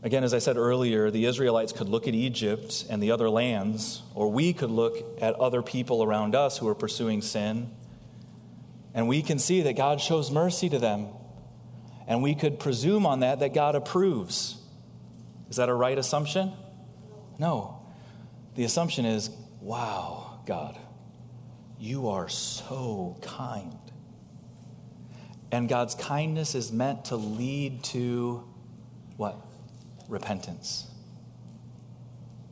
Again, 0.03 0.23
as 0.23 0.35
I 0.35 0.39
said 0.39 0.59
earlier, 0.59 1.11
the 1.11 1.25
Israelites 1.25 1.73
could 1.73 1.89
look 1.89 2.07
at 2.07 2.15
Egypt 2.15 2.85
and 2.91 3.03
the 3.03 3.11
other 3.11 3.31
lands, 3.31 4.03
or 4.15 4.31
we 4.31 4.53
could 4.53 4.71
look 4.71 5.19
at 5.23 5.35
other 5.37 5.63
people 5.63 6.03
around 6.03 6.35
us 6.35 6.59
who 6.59 6.69
are 6.69 6.75
pursuing 6.75 7.23
sin, 7.23 7.71
and 8.95 9.09
we 9.09 9.23
can 9.23 9.39
see 9.39 9.63
that 9.63 9.73
God 9.73 10.03
shows 10.03 10.31
mercy 10.31 10.69
to 10.69 10.79
them. 10.79 11.09
And 12.07 12.23
we 12.23 12.35
could 12.35 12.61
presume 12.61 13.05
on 13.05 13.21
that 13.21 13.41
that 13.41 13.53
God 13.53 13.75
approves. 13.75 14.59
Is 15.49 15.57
that 15.57 15.69
a 15.69 15.75
right 15.75 15.99
assumption? 15.99 16.53
No. 17.39 17.83
The 18.55 18.65
assumption 18.65 19.07
is, 19.07 19.31
wow, 19.61 20.41
God, 20.47 20.79
you 21.87 22.09
are 22.09 22.29
so 22.29 23.17
kind. 23.23 23.79
And 25.53 25.69
God's 25.69 25.95
kindness 25.95 26.55
is 26.55 26.73
meant 26.73 27.07
to 27.07 27.17
lead 27.17 27.85
to 27.85 28.45
what? 29.17 29.37
Repentance. 30.09 30.91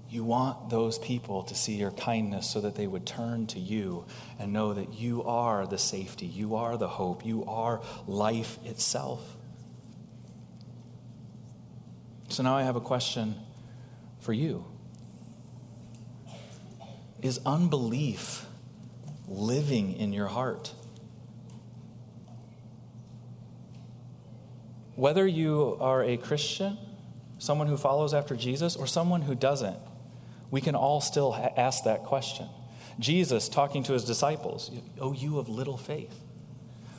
You 0.09 0.23
want 0.23 0.71
those 0.71 0.99
people 0.99 1.43
to 1.43 1.57
see 1.57 1.75
your 1.75 1.91
kindness 1.91 2.49
so 2.49 2.61
that 2.61 2.77
they 2.77 2.87
would 2.87 3.05
turn 3.05 3.49
to 3.49 3.59
you 3.59 4.07
and 4.39 4.53
know 4.53 4.73
that 4.73 4.95
you 4.95 5.25
are 5.25 5.67
the 5.67 5.79
safety, 5.79 6.27
you 6.27 6.55
are 6.55 6.77
the 6.77 6.87
hope, 6.87 7.27
you 7.27 7.45
are 7.47 7.83
life 8.07 8.59
itself. 8.65 9.37
So 12.29 12.45
now 12.45 12.57
I 12.57 12.63
have 12.63 12.77
a 12.77 12.81
question 12.81 13.35
for 14.21 14.33
you 14.33 14.65
Is 17.21 17.41
unbelief 17.45 18.47
living 19.29 19.97
in 19.97 20.13
your 20.13 20.29
heart? 20.29 20.73
Whether 24.97 25.27
you 25.27 25.77
are 25.81 26.05
a 26.05 26.17
Christian, 26.17 26.79
someone 27.39 27.67
who 27.67 27.77
follows 27.77 28.15
after 28.15 28.37
Jesus, 28.37 28.77
or 28.77 28.87
someone 28.87 29.23
who 29.23 29.35
doesn't, 29.35 29.79
we 30.51 30.61
can 30.61 30.75
all 30.75 31.01
still 31.01 31.33
ha- 31.33 31.51
ask 31.57 31.85
that 31.85 32.05
question. 32.05 32.49
Jesus 33.01 33.49
talking 33.49 33.83
to 33.85 33.93
his 33.93 34.05
disciples, 34.05 34.71
Oh, 35.01 35.13
you 35.13 35.39
of 35.39 35.49
little 35.49 35.77
faith. 35.77 36.21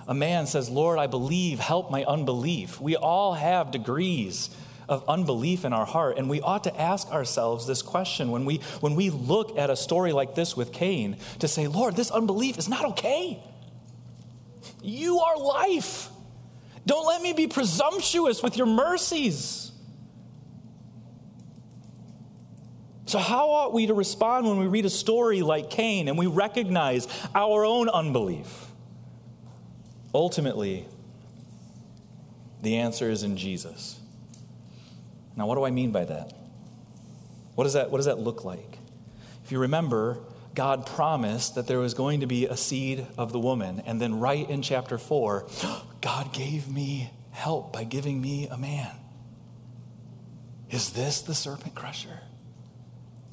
A 0.07 0.13
man 0.13 0.45
says, 0.45 0.69
Lord, 0.69 0.99
I 0.99 1.07
believe, 1.07 1.59
help 1.59 1.89
my 1.89 2.03
unbelief. 2.03 2.80
We 2.80 2.95
all 2.95 3.34
have 3.34 3.71
degrees 3.71 4.49
of 4.88 5.07
unbelief 5.07 5.65
in 5.65 5.73
our 5.73 5.86
heart, 5.86 6.17
and 6.17 6.29
we 6.29 6.41
ought 6.41 6.63
to 6.65 6.79
ask 6.79 7.07
ourselves 7.09 7.65
this 7.67 7.81
question 7.81 8.31
when 8.31 8.45
we, 8.45 8.57
when 8.79 8.95
we 8.95 9.09
look 9.09 9.57
at 9.57 9.69
a 9.69 9.75
story 9.75 10.11
like 10.11 10.36
this 10.36 10.55
with 10.55 10.71
Cain 10.71 11.17
to 11.39 11.47
say, 11.47 11.67
Lord, 11.67 11.95
this 11.95 12.11
unbelief 12.11 12.57
is 12.57 12.69
not 12.69 12.86
okay. 12.86 13.41
You 14.81 15.19
are 15.19 15.38
life. 15.38 16.09
Don't 16.86 17.07
let 17.07 17.21
me 17.21 17.33
be 17.33 17.47
presumptuous 17.47 18.43
with 18.43 18.57
your 18.57 18.67
mercies. 18.67 19.71
So, 23.07 23.19
how 23.19 23.49
ought 23.49 23.73
we 23.73 23.88
to 23.88 23.93
respond 23.93 24.47
when 24.47 24.57
we 24.59 24.67
read 24.67 24.86
a 24.86 24.89
story 24.89 25.41
like 25.41 25.69
Cain 25.69 26.07
and 26.07 26.17
we 26.17 26.27
recognize 26.27 27.07
our 27.33 27.63
own 27.63 27.88
unbelief? 27.88 28.67
Ultimately, 30.13 30.88
the 32.61 32.77
answer 32.77 33.09
is 33.09 33.23
in 33.23 33.38
Jesus. 33.38 33.99
Now, 35.36 35.47
what 35.47 35.55
do 35.55 35.65
I 35.65 35.71
mean 35.71 35.91
by 35.91 36.05
that? 36.05 36.33
What 37.55 37.65
does 37.65 37.73
that, 37.73 37.91
what 37.91 37.97
does 37.97 38.05
that 38.05 38.19
look 38.19 38.43
like? 38.43 38.79
If 39.43 39.51
you 39.51 39.59
remember, 39.59 40.19
God 40.55 40.86
promised 40.86 41.55
that 41.55 41.67
there 41.67 41.79
was 41.79 41.93
going 41.93 42.21
to 42.21 42.27
be 42.27 42.45
a 42.45 42.57
seed 42.57 43.05
of 43.17 43.31
the 43.31 43.39
woman. 43.39 43.83
And 43.86 44.01
then, 44.01 44.19
right 44.19 44.49
in 44.49 44.61
chapter 44.61 44.97
4, 44.97 45.47
God 46.01 46.33
gave 46.33 46.69
me 46.69 47.11
help 47.31 47.73
by 47.73 47.83
giving 47.83 48.21
me 48.21 48.47
a 48.47 48.57
man. 48.57 48.91
Is 50.69 50.91
this 50.91 51.21
the 51.21 51.36
serpent 51.36 51.75
crusher? 51.75 52.21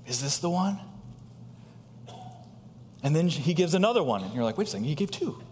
Is 0.06 0.20
this 0.20 0.38
the 0.38 0.50
one? 0.50 0.78
And 3.02 3.16
then 3.16 3.28
he 3.28 3.54
gives 3.54 3.74
another 3.74 4.02
one, 4.02 4.22
and 4.22 4.32
you're 4.34 4.44
like, 4.44 4.58
wait 4.58 4.68
a 4.68 4.70
second, 4.70 4.84
he 4.84 4.94
gave 4.94 5.10
two. 5.10 5.42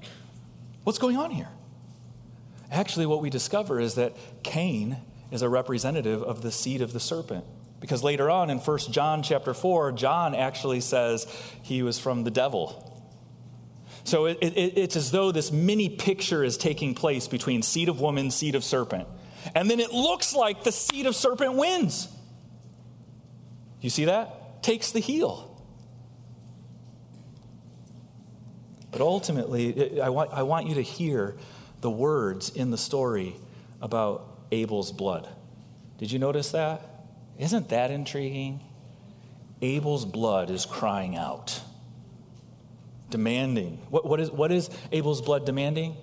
What's 0.84 0.98
going 0.98 1.16
on 1.16 1.30
here? 1.30 1.48
Actually, 2.70 3.07
what 3.07 3.20
we 3.20 3.30
discover 3.30 3.80
is 3.80 3.96
that 3.96 4.16
Cain 4.44 4.98
is 5.31 5.43
a 5.43 5.49
representative 5.49 6.22
of 6.22 6.43
the 6.43 6.51
seed 6.51 6.81
of 6.81 6.93
the 6.93 7.01
serpent. 7.01 7.45
Because 7.81 8.05
later 8.05 8.31
on 8.31 8.51
in 8.51 8.59
1 8.59 8.78
John 8.91 9.22
chapter 9.22 9.55
4, 9.55 9.93
John 9.93 10.35
actually 10.35 10.81
says 10.81 11.26
he 11.62 11.83
was 11.83 11.99
from 11.99 12.24
the 12.24 12.31
devil. 12.31 12.87
So 14.05 14.26
it, 14.26 14.39
it, 14.43 14.78
it's 14.78 14.97
as 14.97 15.11
though 15.11 15.33
this 15.33 15.51
mini 15.51 15.89
picture 15.89 16.45
is 16.45 16.57
taking 16.57 16.95
place 16.95 17.28
between 17.28 17.62
seed 17.62 17.89
of 17.89 18.01
woman, 18.01 18.31
seed 18.31 18.55
of 18.55 18.64
serpent. 18.64 19.09
And 19.55 19.70
then 19.70 19.81
it 19.81 19.93
looks 19.93 20.35
like 20.35 20.64
the 20.64 20.72
seed 20.72 21.07
of 21.07 21.16
serpent 21.16 21.55
wins. 21.55 22.09
You 23.81 23.89
see 23.89 24.07
that? 24.07 24.41
takes 24.62 24.93
the 24.93 25.01
heel. 25.01 25.47
But 28.91 29.01
ultimately, 29.01 30.01
I 30.01 30.09
want, 30.09 30.31
I 30.33 30.43
want 30.43 30.66
you 30.66 30.74
to 30.76 30.83
hear 30.83 31.37
the 31.81 31.91
words 31.91 32.51
in 32.51 32.70
the 32.70 32.78
story 32.78 33.37
about 33.81 34.30
Abel's 34.53 34.92
blood. 34.92 35.28
Did 35.98 36.11
you 36.11 36.18
notice 36.18 36.51
that? 36.53 36.82
Isn't 37.38 37.68
that 37.70 37.90
intriguing? 37.90 38.61
Abel's 39.62 40.05
blood 40.05 40.51
is 40.51 40.64
crying 40.64 41.16
out, 41.16 41.61
demanding. 43.11 43.78
What, 43.90 44.07
what, 44.07 44.20
is, 44.20 44.30
what 44.30 44.51
is 44.51 44.70
Abel's 44.92 45.20
blood 45.20 45.44
demanding? 45.44 45.96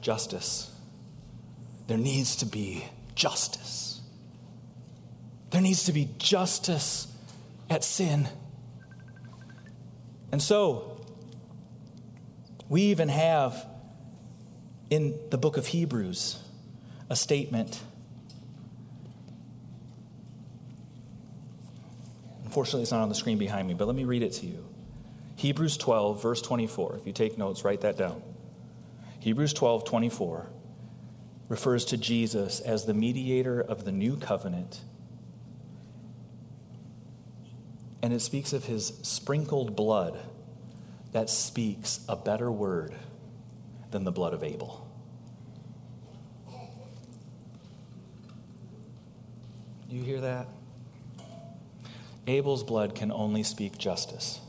Justice. 0.00 0.70
There 1.86 1.98
needs 1.98 2.36
to 2.36 2.46
be 2.46 2.84
justice. 3.14 4.00
There 5.50 5.60
needs 5.60 5.84
to 5.84 5.92
be 5.92 6.08
justice 6.18 7.06
at 7.70 7.84
sin. 7.84 8.28
And 10.32 10.42
so, 10.42 11.00
we 12.68 12.82
even 12.82 13.08
have 13.08 13.66
in 14.90 15.18
the 15.30 15.38
book 15.38 15.56
of 15.56 15.66
Hebrews 15.66 16.41
a 17.12 17.16
statement. 17.16 17.78
Unfortunately, 22.46 22.80
it's 22.80 22.90
not 22.90 23.02
on 23.02 23.10
the 23.10 23.14
screen 23.14 23.36
behind 23.36 23.68
me, 23.68 23.74
but 23.74 23.86
let 23.86 23.94
me 23.94 24.04
read 24.04 24.22
it 24.22 24.32
to 24.32 24.46
you. 24.46 24.64
Hebrews 25.36 25.76
12, 25.76 26.22
verse 26.22 26.40
24. 26.40 26.96
If 26.96 27.06
you 27.06 27.12
take 27.12 27.36
notes, 27.36 27.64
write 27.64 27.82
that 27.82 27.98
down. 27.98 28.22
Hebrews 29.20 29.52
12, 29.52 29.84
24 29.84 30.48
refers 31.50 31.84
to 31.84 31.98
Jesus 31.98 32.60
as 32.60 32.86
the 32.86 32.94
mediator 32.94 33.60
of 33.60 33.84
the 33.84 33.92
new 33.92 34.16
covenant 34.16 34.80
And 38.02 38.12
it 38.12 38.20
speaks 38.20 38.52
of 38.52 38.64
his 38.64 38.98
sprinkled 39.02 39.76
blood 39.76 40.18
that 41.12 41.30
speaks 41.30 42.00
a 42.08 42.16
better 42.16 42.50
word 42.50 42.94
than 43.92 44.02
the 44.02 44.10
blood 44.10 44.34
of 44.34 44.42
Abel. 44.42 44.91
You 49.92 50.02
hear 50.02 50.22
that? 50.22 50.48
Abel's 52.26 52.62
blood 52.62 52.94
can 52.94 53.12
only 53.12 53.42
speak 53.42 53.76
justice. 53.76 54.40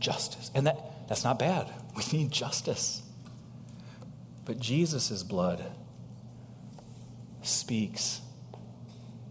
Justice. 0.00 0.50
And 0.56 0.66
that, 0.66 1.06
that's 1.08 1.22
not 1.22 1.38
bad. 1.38 1.72
We 1.96 2.02
need 2.18 2.32
justice. 2.32 3.02
But 4.44 4.58
Jesus' 4.58 5.22
blood 5.22 5.64
speaks 7.42 8.20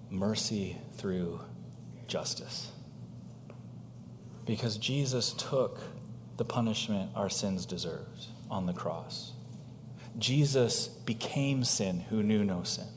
mercy 0.09 0.77
through 0.95 1.41
justice 2.07 2.71
because 4.45 4.77
Jesus 4.77 5.33
took 5.33 5.81
the 6.37 6.45
punishment 6.45 7.11
our 7.13 7.29
sins 7.29 7.65
deserved 7.65 8.27
on 8.49 8.65
the 8.65 8.73
cross. 8.73 9.33
Jesus 10.17 10.87
became 10.87 11.65
sin 11.65 12.05
who 12.09 12.23
knew 12.23 12.45
no 12.45 12.63
sin. 12.63 12.87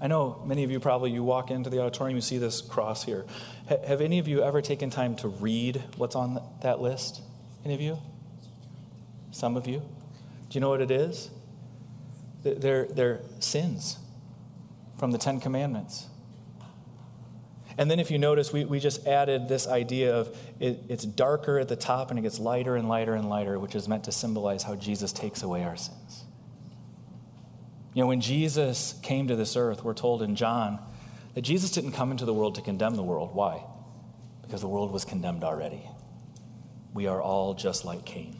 I 0.00 0.08
know 0.08 0.42
many 0.44 0.62
of 0.62 0.70
you 0.70 0.78
probably, 0.78 1.10
you 1.10 1.24
walk 1.24 1.50
into 1.50 1.70
the 1.70 1.80
auditorium, 1.80 2.16
you 2.16 2.22
see 2.22 2.38
this 2.38 2.60
cross 2.60 3.04
here. 3.04 3.24
H- 3.70 3.80
have 3.86 4.00
any 4.00 4.18
of 4.18 4.28
you 4.28 4.42
ever 4.42 4.60
taken 4.60 4.90
time 4.90 5.16
to 5.16 5.28
read 5.28 5.82
what's 5.96 6.14
on 6.14 6.42
that 6.62 6.80
list? 6.80 7.22
Any 7.64 7.74
of 7.74 7.80
you? 7.80 7.98
Some 9.30 9.56
of 9.56 9.66
you? 9.66 9.78
Do 9.78 10.54
you 10.54 10.60
know 10.60 10.68
what 10.68 10.82
it 10.82 10.90
is? 10.90 11.30
They're, 12.42 12.84
they're 12.84 13.20
sins 13.40 13.98
from 14.98 15.12
the 15.12 15.18
Ten 15.18 15.40
Commandments. 15.40 16.06
And 17.78 17.90
then 17.90 17.98
if 17.98 18.10
you 18.10 18.18
notice, 18.18 18.52
we, 18.52 18.64
we 18.64 18.80
just 18.80 19.06
added 19.06 19.48
this 19.48 19.66
idea 19.66 20.14
of 20.14 20.36
it, 20.60 20.84
it's 20.88 21.04
darker 21.04 21.58
at 21.58 21.68
the 21.68 21.76
top 21.76 22.10
and 22.10 22.18
it 22.18 22.22
gets 22.22 22.38
lighter 22.38 22.76
and 22.76 22.88
lighter 22.88 23.14
and 23.14 23.28
lighter, 23.28 23.58
which 23.58 23.74
is 23.74 23.88
meant 23.88 24.04
to 24.04 24.12
symbolize 24.12 24.62
how 24.62 24.76
Jesus 24.76 25.12
takes 25.12 25.42
away 25.42 25.64
our 25.64 25.76
sins. 25.76 26.25
You 27.96 28.02
know, 28.02 28.08
when 28.08 28.20
Jesus 28.20 28.94
came 29.02 29.28
to 29.28 29.36
this 29.36 29.56
earth, 29.56 29.82
we're 29.82 29.94
told 29.94 30.20
in 30.20 30.36
John 30.36 30.78
that 31.34 31.40
Jesus 31.40 31.70
didn't 31.70 31.92
come 31.92 32.10
into 32.10 32.26
the 32.26 32.34
world 32.34 32.56
to 32.56 32.60
condemn 32.60 32.94
the 32.94 33.02
world. 33.02 33.34
Why? 33.34 33.64
Because 34.42 34.60
the 34.60 34.68
world 34.68 34.92
was 34.92 35.06
condemned 35.06 35.42
already. 35.42 35.88
We 36.92 37.06
are 37.06 37.22
all 37.22 37.54
just 37.54 37.86
like 37.86 38.04
Cain. 38.04 38.38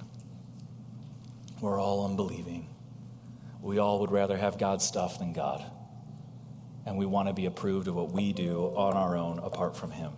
We're 1.62 1.80
all 1.80 2.04
unbelieving. 2.04 2.68
We 3.62 3.78
all 3.78 4.00
would 4.00 4.10
rather 4.10 4.36
have 4.36 4.58
God's 4.58 4.84
stuff 4.84 5.18
than 5.18 5.32
God 5.32 5.64
and 6.86 6.96
we 6.96 7.04
want 7.04 7.28
to 7.28 7.34
be 7.34 7.46
approved 7.46 7.88
of 7.88 7.96
what 7.96 8.12
we 8.12 8.32
do 8.32 8.72
on 8.76 8.94
our 8.94 9.16
own 9.16 9.40
apart 9.40 9.76
from 9.76 9.90
Him. 9.90 10.12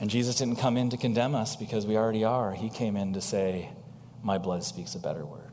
And 0.00 0.08
Jesus 0.08 0.36
didn't 0.36 0.56
come 0.56 0.76
in 0.76 0.90
to 0.90 0.96
condemn 0.96 1.34
us 1.34 1.56
because 1.56 1.84
we 1.84 1.96
already 1.96 2.22
are. 2.22 2.52
He 2.52 2.70
came 2.70 2.96
in 2.96 3.14
to 3.14 3.20
say, 3.20 3.70
My 4.22 4.38
blood 4.38 4.62
speaks 4.62 4.94
a 4.94 5.00
better 5.00 5.26
word. 5.26 5.47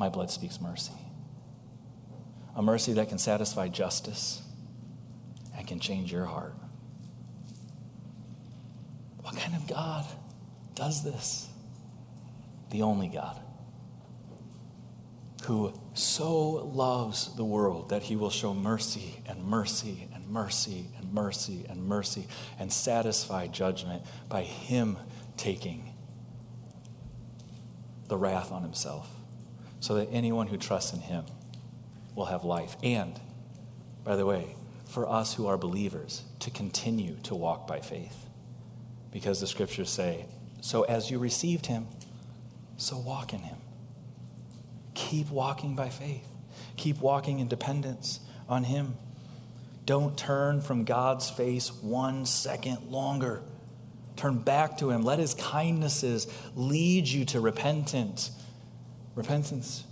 My 0.00 0.08
blood 0.08 0.30
speaks 0.30 0.62
mercy. 0.62 0.94
A 2.56 2.62
mercy 2.62 2.94
that 2.94 3.10
can 3.10 3.18
satisfy 3.18 3.68
justice 3.68 4.40
and 5.54 5.68
can 5.68 5.78
change 5.78 6.10
your 6.10 6.24
heart. 6.24 6.54
What 9.20 9.36
kind 9.36 9.54
of 9.54 9.68
God 9.68 10.06
does 10.74 11.04
this? 11.04 11.50
The 12.70 12.80
only 12.80 13.08
God 13.08 13.38
who 15.44 15.78
so 15.92 16.38
loves 16.38 17.36
the 17.36 17.44
world 17.44 17.90
that 17.90 18.02
he 18.02 18.16
will 18.16 18.30
show 18.30 18.54
mercy 18.54 19.22
and 19.26 19.44
mercy 19.44 20.08
and 20.14 20.26
mercy 20.28 20.88
and 20.96 21.12
mercy 21.12 21.66
and 21.68 21.84
mercy 21.84 22.26
and 22.58 22.72
satisfy 22.72 23.46
judgment 23.48 24.02
by 24.30 24.44
him 24.44 24.96
taking 25.36 25.92
the 28.08 28.16
wrath 28.16 28.50
on 28.50 28.62
himself 28.62 29.19
so 29.80 29.94
that 29.94 30.08
anyone 30.12 30.46
who 30.46 30.56
trusts 30.56 30.92
in 30.92 31.00
him 31.00 31.24
will 32.14 32.26
have 32.26 32.44
life. 32.44 32.76
And, 32.82 33.18
by 34.04 34.16
the 34.16 34.26
way, 34.26 34.54
for 34.86 35.08
us 35.08 35.34
who 35.34 35.46
are 35.46 35.56
believers 35.56 36.22
to 36.40 36.50
continue 36.50 37.16
to 37.24 37.34
walk 37.34 37.66
by 37.66 37.80
faith. 37.80 38.26
Because 39.10 39.40
the 39.40 39.46
scriptures 39.46 39.90
say, 39.90 40.26
so 40.60 40.82
as 40.82 41.10
you 41.10 41.18
received 41.18 41.66
him, 41.66 41.86
so 42.76 42.98
walk 42.98 43.32
in 43.32 43.40
him. 43.40 43.56
Keep 44.94 45.30
walking 45.30 45.74
by 45.74 45.88
faith. 45.88 46.26
Keep 46.76 47.00
walking 47.00 47.40
in 47.40 47.48
dependence 47.48 48.20
on 48.48 48.64
Him. 48.64 48.96
Don't 49.86 50.16
turn 50.16 50.60
from 50.60 50.84
God's 50.84 51.28
face 51.28 51.72
one 51.72 52.26
second 52.26 52.90
longer. 52.90 53.42
Turn 54.16 54.38
back 54.38 54.78
to 54.78 54.90
Him. 54.90 55.02
Let 55.02 55.18
His 55.18 55.34
kindnesses 55.34 56.26
lead 56.54 57.06
you 57.06 57.24
to 57.26 57.40
repentance. 57.40 58.30
Repentance. 59.20 59.84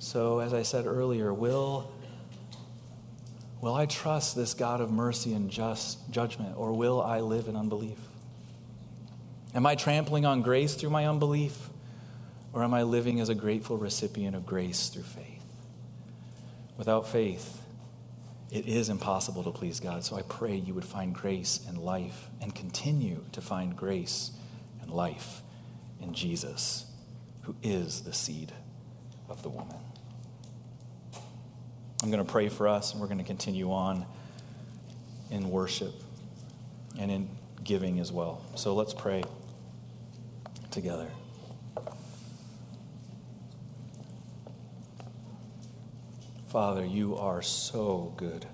So, 0.00 0.40
as 0.40 0.52
I 0.52 0.62
said 0.62 0.84
earlier, 0.84 1.32
will, 1.32 1.92
will 3.60 3.76
I 3.76 3.86
trust 3.86 4.34
this 4.34 4.52
God 4.52 4.80
of 4.80 4.90
mercy 4.90 5.32
and 5.32 5.48
just 5.48 6.10
judgment, 6.10 6.56
or 6.56 6.72
will 6.72 7.00
I 7.00 7.20
live 7.20 7.46
in 7.46 7.54
unbelief? 7.54 7.98
Am 9.54 9.64
I 9.64 9.76
trampling 9.76 10.26
on 10.26 10.42
grace 10.42 10.74
through 10.74 10.90
my 10.90 11.06
unbelief? 11.06 11.70
Or 12.52 12.64
am 12.64 12.74
I 12.74 12.82
living 12.82 13.20
as 13.20 13.28
a 13.28 13.36
grateful 13.36 13.78
recipient 13.78 14.34
of 14.34 14.44
grace 14.44 14.88
through 14.88 15.04
faith? 15.04 15.44
Without 16.76 17.06
faith, 17.06 17.62
it 18.50 18.66
is 18.66 18.88
impossible 18.88 19.44
to 19.44 19.52
please 19.52 19.78
God. 19.78 20.02
So 20.02 20.16
I 20.16 20.22
pray 20.22 20.56
you 20.56 20.74
would 20.74 20.84
find 20.84 21.14
grace 21.14 21.60
and 21.68 21.78
life 21.78 22.28
and 22.40 22.52
continue 22.52 23.22
to 23.30 23.40
find 23.40 23.76
grace 23.76 24.32
and 24.82 24.90
life 24.90 25.43
in 26.00 26.14
Jesus, 26.14 26.86
who 27.42 27.54
is 27.62 28.02
the 28.02 28.12
seed 28.12 28.52
of 29.28 29.42
the 29.42 29.48
woman. 29.48 29.76
I'm 32.02 32.10
going 32.10 32.24
to 32.24 32.30
pray 32.30 32.48
for 32.48 32.68
us, 32.68 32.92
and 32.92 33.00
we're 33.00 33.06
going 33.06 33.18
to 33.18 33.24
continue 33.24 33.72
on 33.72 34.04
in 35.30 35.50
worship 35.50 35.94
and 36.98 37.10
in 37.10 37.28
giving 37.62 37.98
as 37.98 38.12
well. 38.12 38.42
So 38.56 38.74
let's 38.74 38.92
pray 38.92 39.24
together. 40.70 41.08
Father, 46.48 46.84
you 46.84 47.16
are 47.16 47.42
so 47.42 48.12
good. 48.16 48.46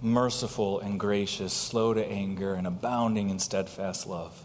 Merciful 0.00 0.80
and 0.80 1.00
gracious, 1.00 1.52
slow 1.52 1.92
to 1.92 2.04
anger, 2.04 2.54
and 2.54 2.66
abounding 2.66 3.30
in 3.30 3.38
steadfast 3.38 4.06
love. 4.06 4.40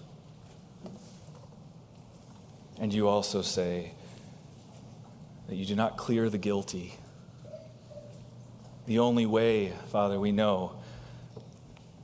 And 2.79 2.93
you 2.93 3.07
also 3.07 3.41
say 3.41 3.93
that 5.47 5.55
you 5.55 5.65
do 5.65 5.75
not 5.75 5.97
clear 5.97 6.29
the 6.29 6.37
guilty. 6.37 6.95
The 8.87 8.99
only 8.99 9.25
way, 9.25 9.73
Father, 9.91 10.19
we 10.19 10.31
know 10.31 10.73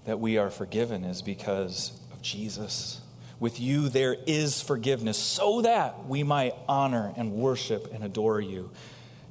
that 0.06 0.20
we 0.20 0.38
are 0.38 0.50
forgiven 0.50 1.04
is 1.04 1.22
because 1.22 1.92
of 2.14 2.22
Jesus. 2.22 3.02
With 3.40 3.60
you 3.60 3.90
there 3.90 4.16
is 4.28 4.62
forgiveness, 4.62 5.18
so 5.18 5.62
that 5.62 6.06
we 6.06 6.24
might 6.24 6.54
honor 6.68 7.14
and 7.18 7.34
worship 7.34 7.94
and 7.94 8.04
adore 8.04 8.40
you. 8.42 8.70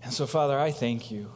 And 0.03 0.13
so, 0.13 0.27
Father, 0.27 0.59
I 0.59 0.71
thank 0.71 1.11
you. 1.11 1.31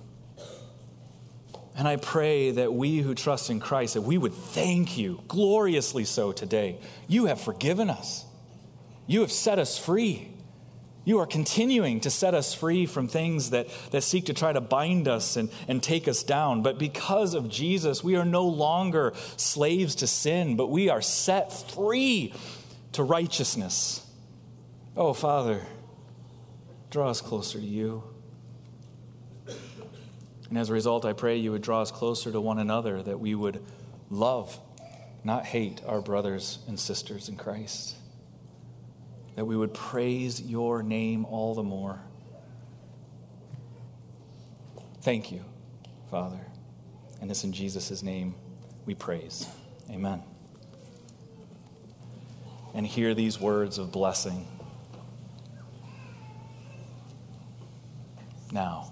And 1.74 1.88
I 1.88 1.96
pray 1.96 2.50
that 2.50 2.74
we 2.74 2.98
who 2.98 3.14
trust 3.14 3.48
in 3.48 3.58
Christ, 3.58 3.94
that 3.94 4.02
we 4.02 4.18
would 4.18 4.34
thank 4.34 4.98
you 4.98 5.22
gloriously 5.28 6.04
so 6.04 6.32
today. 6.32 6.78
You 7.08 7.26
have 7.26 7.40
forgiven 7.40 7.88
us. 7.88 8.26
You 9.06 9.22
have 9.22 9.32
set 9.32 9.58
us 9.58 9.78
free. 9.78 10.28
You 11.04 11.18
are 11.18 11.26
continuing 11.26 12.00
to 12.00 12.10
set 12.10 12.34
us 12.34 12.54
free 12.54 12.86
from 12.86 13.08
things 13.08 13.50
that, 13.50 13.68
that 13.90 14.02
seek 14.02 14.26
to 14.26 14.34
try 14.34 14.52
to 14.52 14.60
bind 14.60 15.08
us 15.08 15.36
and, 15.36 15.50
and 15.66 15.82
take 15.82 16.06
us 16.06 16.22
down. 16.22 16.62
But 16.62 16.78
because 16.78 17.34
of 17.34 17.48
Jesus, 17.48 18.04
we 18.04 18.16
are 18.16 18.24
no 18.24 18.46
longer 18.46 19.12
slaves 19.36 19.96
to 19.96 20.06
sin, 20.06 20.56
but 20.56 20.68
we 20.68 20.90
are 20.90 21.02
set 21.02 21.52
free 21.52 22.32
to 22.92 23.02
righteousness. 23.02 24.06
Oh, 24.96 25.12
Father, 25.12 25.62
draw 26.90 27.08
us 27.08 27.20
closer 27.20 27.58
to 27.58 27.64
you. 27.64 28.04
And 30.53 30.59
as 30.59 30.68
a 30.68 30.74
result, 30.74 31.07
I 31.07 31.14
pray 31.14 31.38
you 31.38 31.50
would 31.53 31.62
draw 31.62 31.80
us 31.80 31.90
closer 31.90 32.30
to 32.30 32.38
one 32.38 32.59
another, 32.59 33.03
that 33.03 33.18
we 33.18 33.34
would 33.34 33.64
love, 34.11 34.61
not 35.24 35.46
hate, 35.46 35.80
our 35.86 36.03
brothers 36.03 36.59
and 36.68 36.78
sisters 36.78 37.30
in 37.30 37.36
Christ. 37.36 37.96
That 39.34 39.46
we 39.46 39.57
would 39.57 39.72
praise 39.72 40.42
your 40.42 40.82
name 40.82 41.24
all 41.24 41.55
the 41.55 41.62
more. 41.62 42.00
Thank 45.00 45.32
you, 45.32 45.42
Father. 46.11 46.40
And 47.22 47.30
it's 47.30 47.44
in 47.44 47.55
Jesus' 47.55 48.03
name 48.03 48.34
we 48.84 48.94
praise. 48.94 49.46
Amen 49.90 50.22
and 52.74 52.86
hear 52.86 53.14
these 53.14 53.40
words 53.40 53.78
of 53.78 53.92
blessing. 53.92 54.46
Now, 58.50 58.91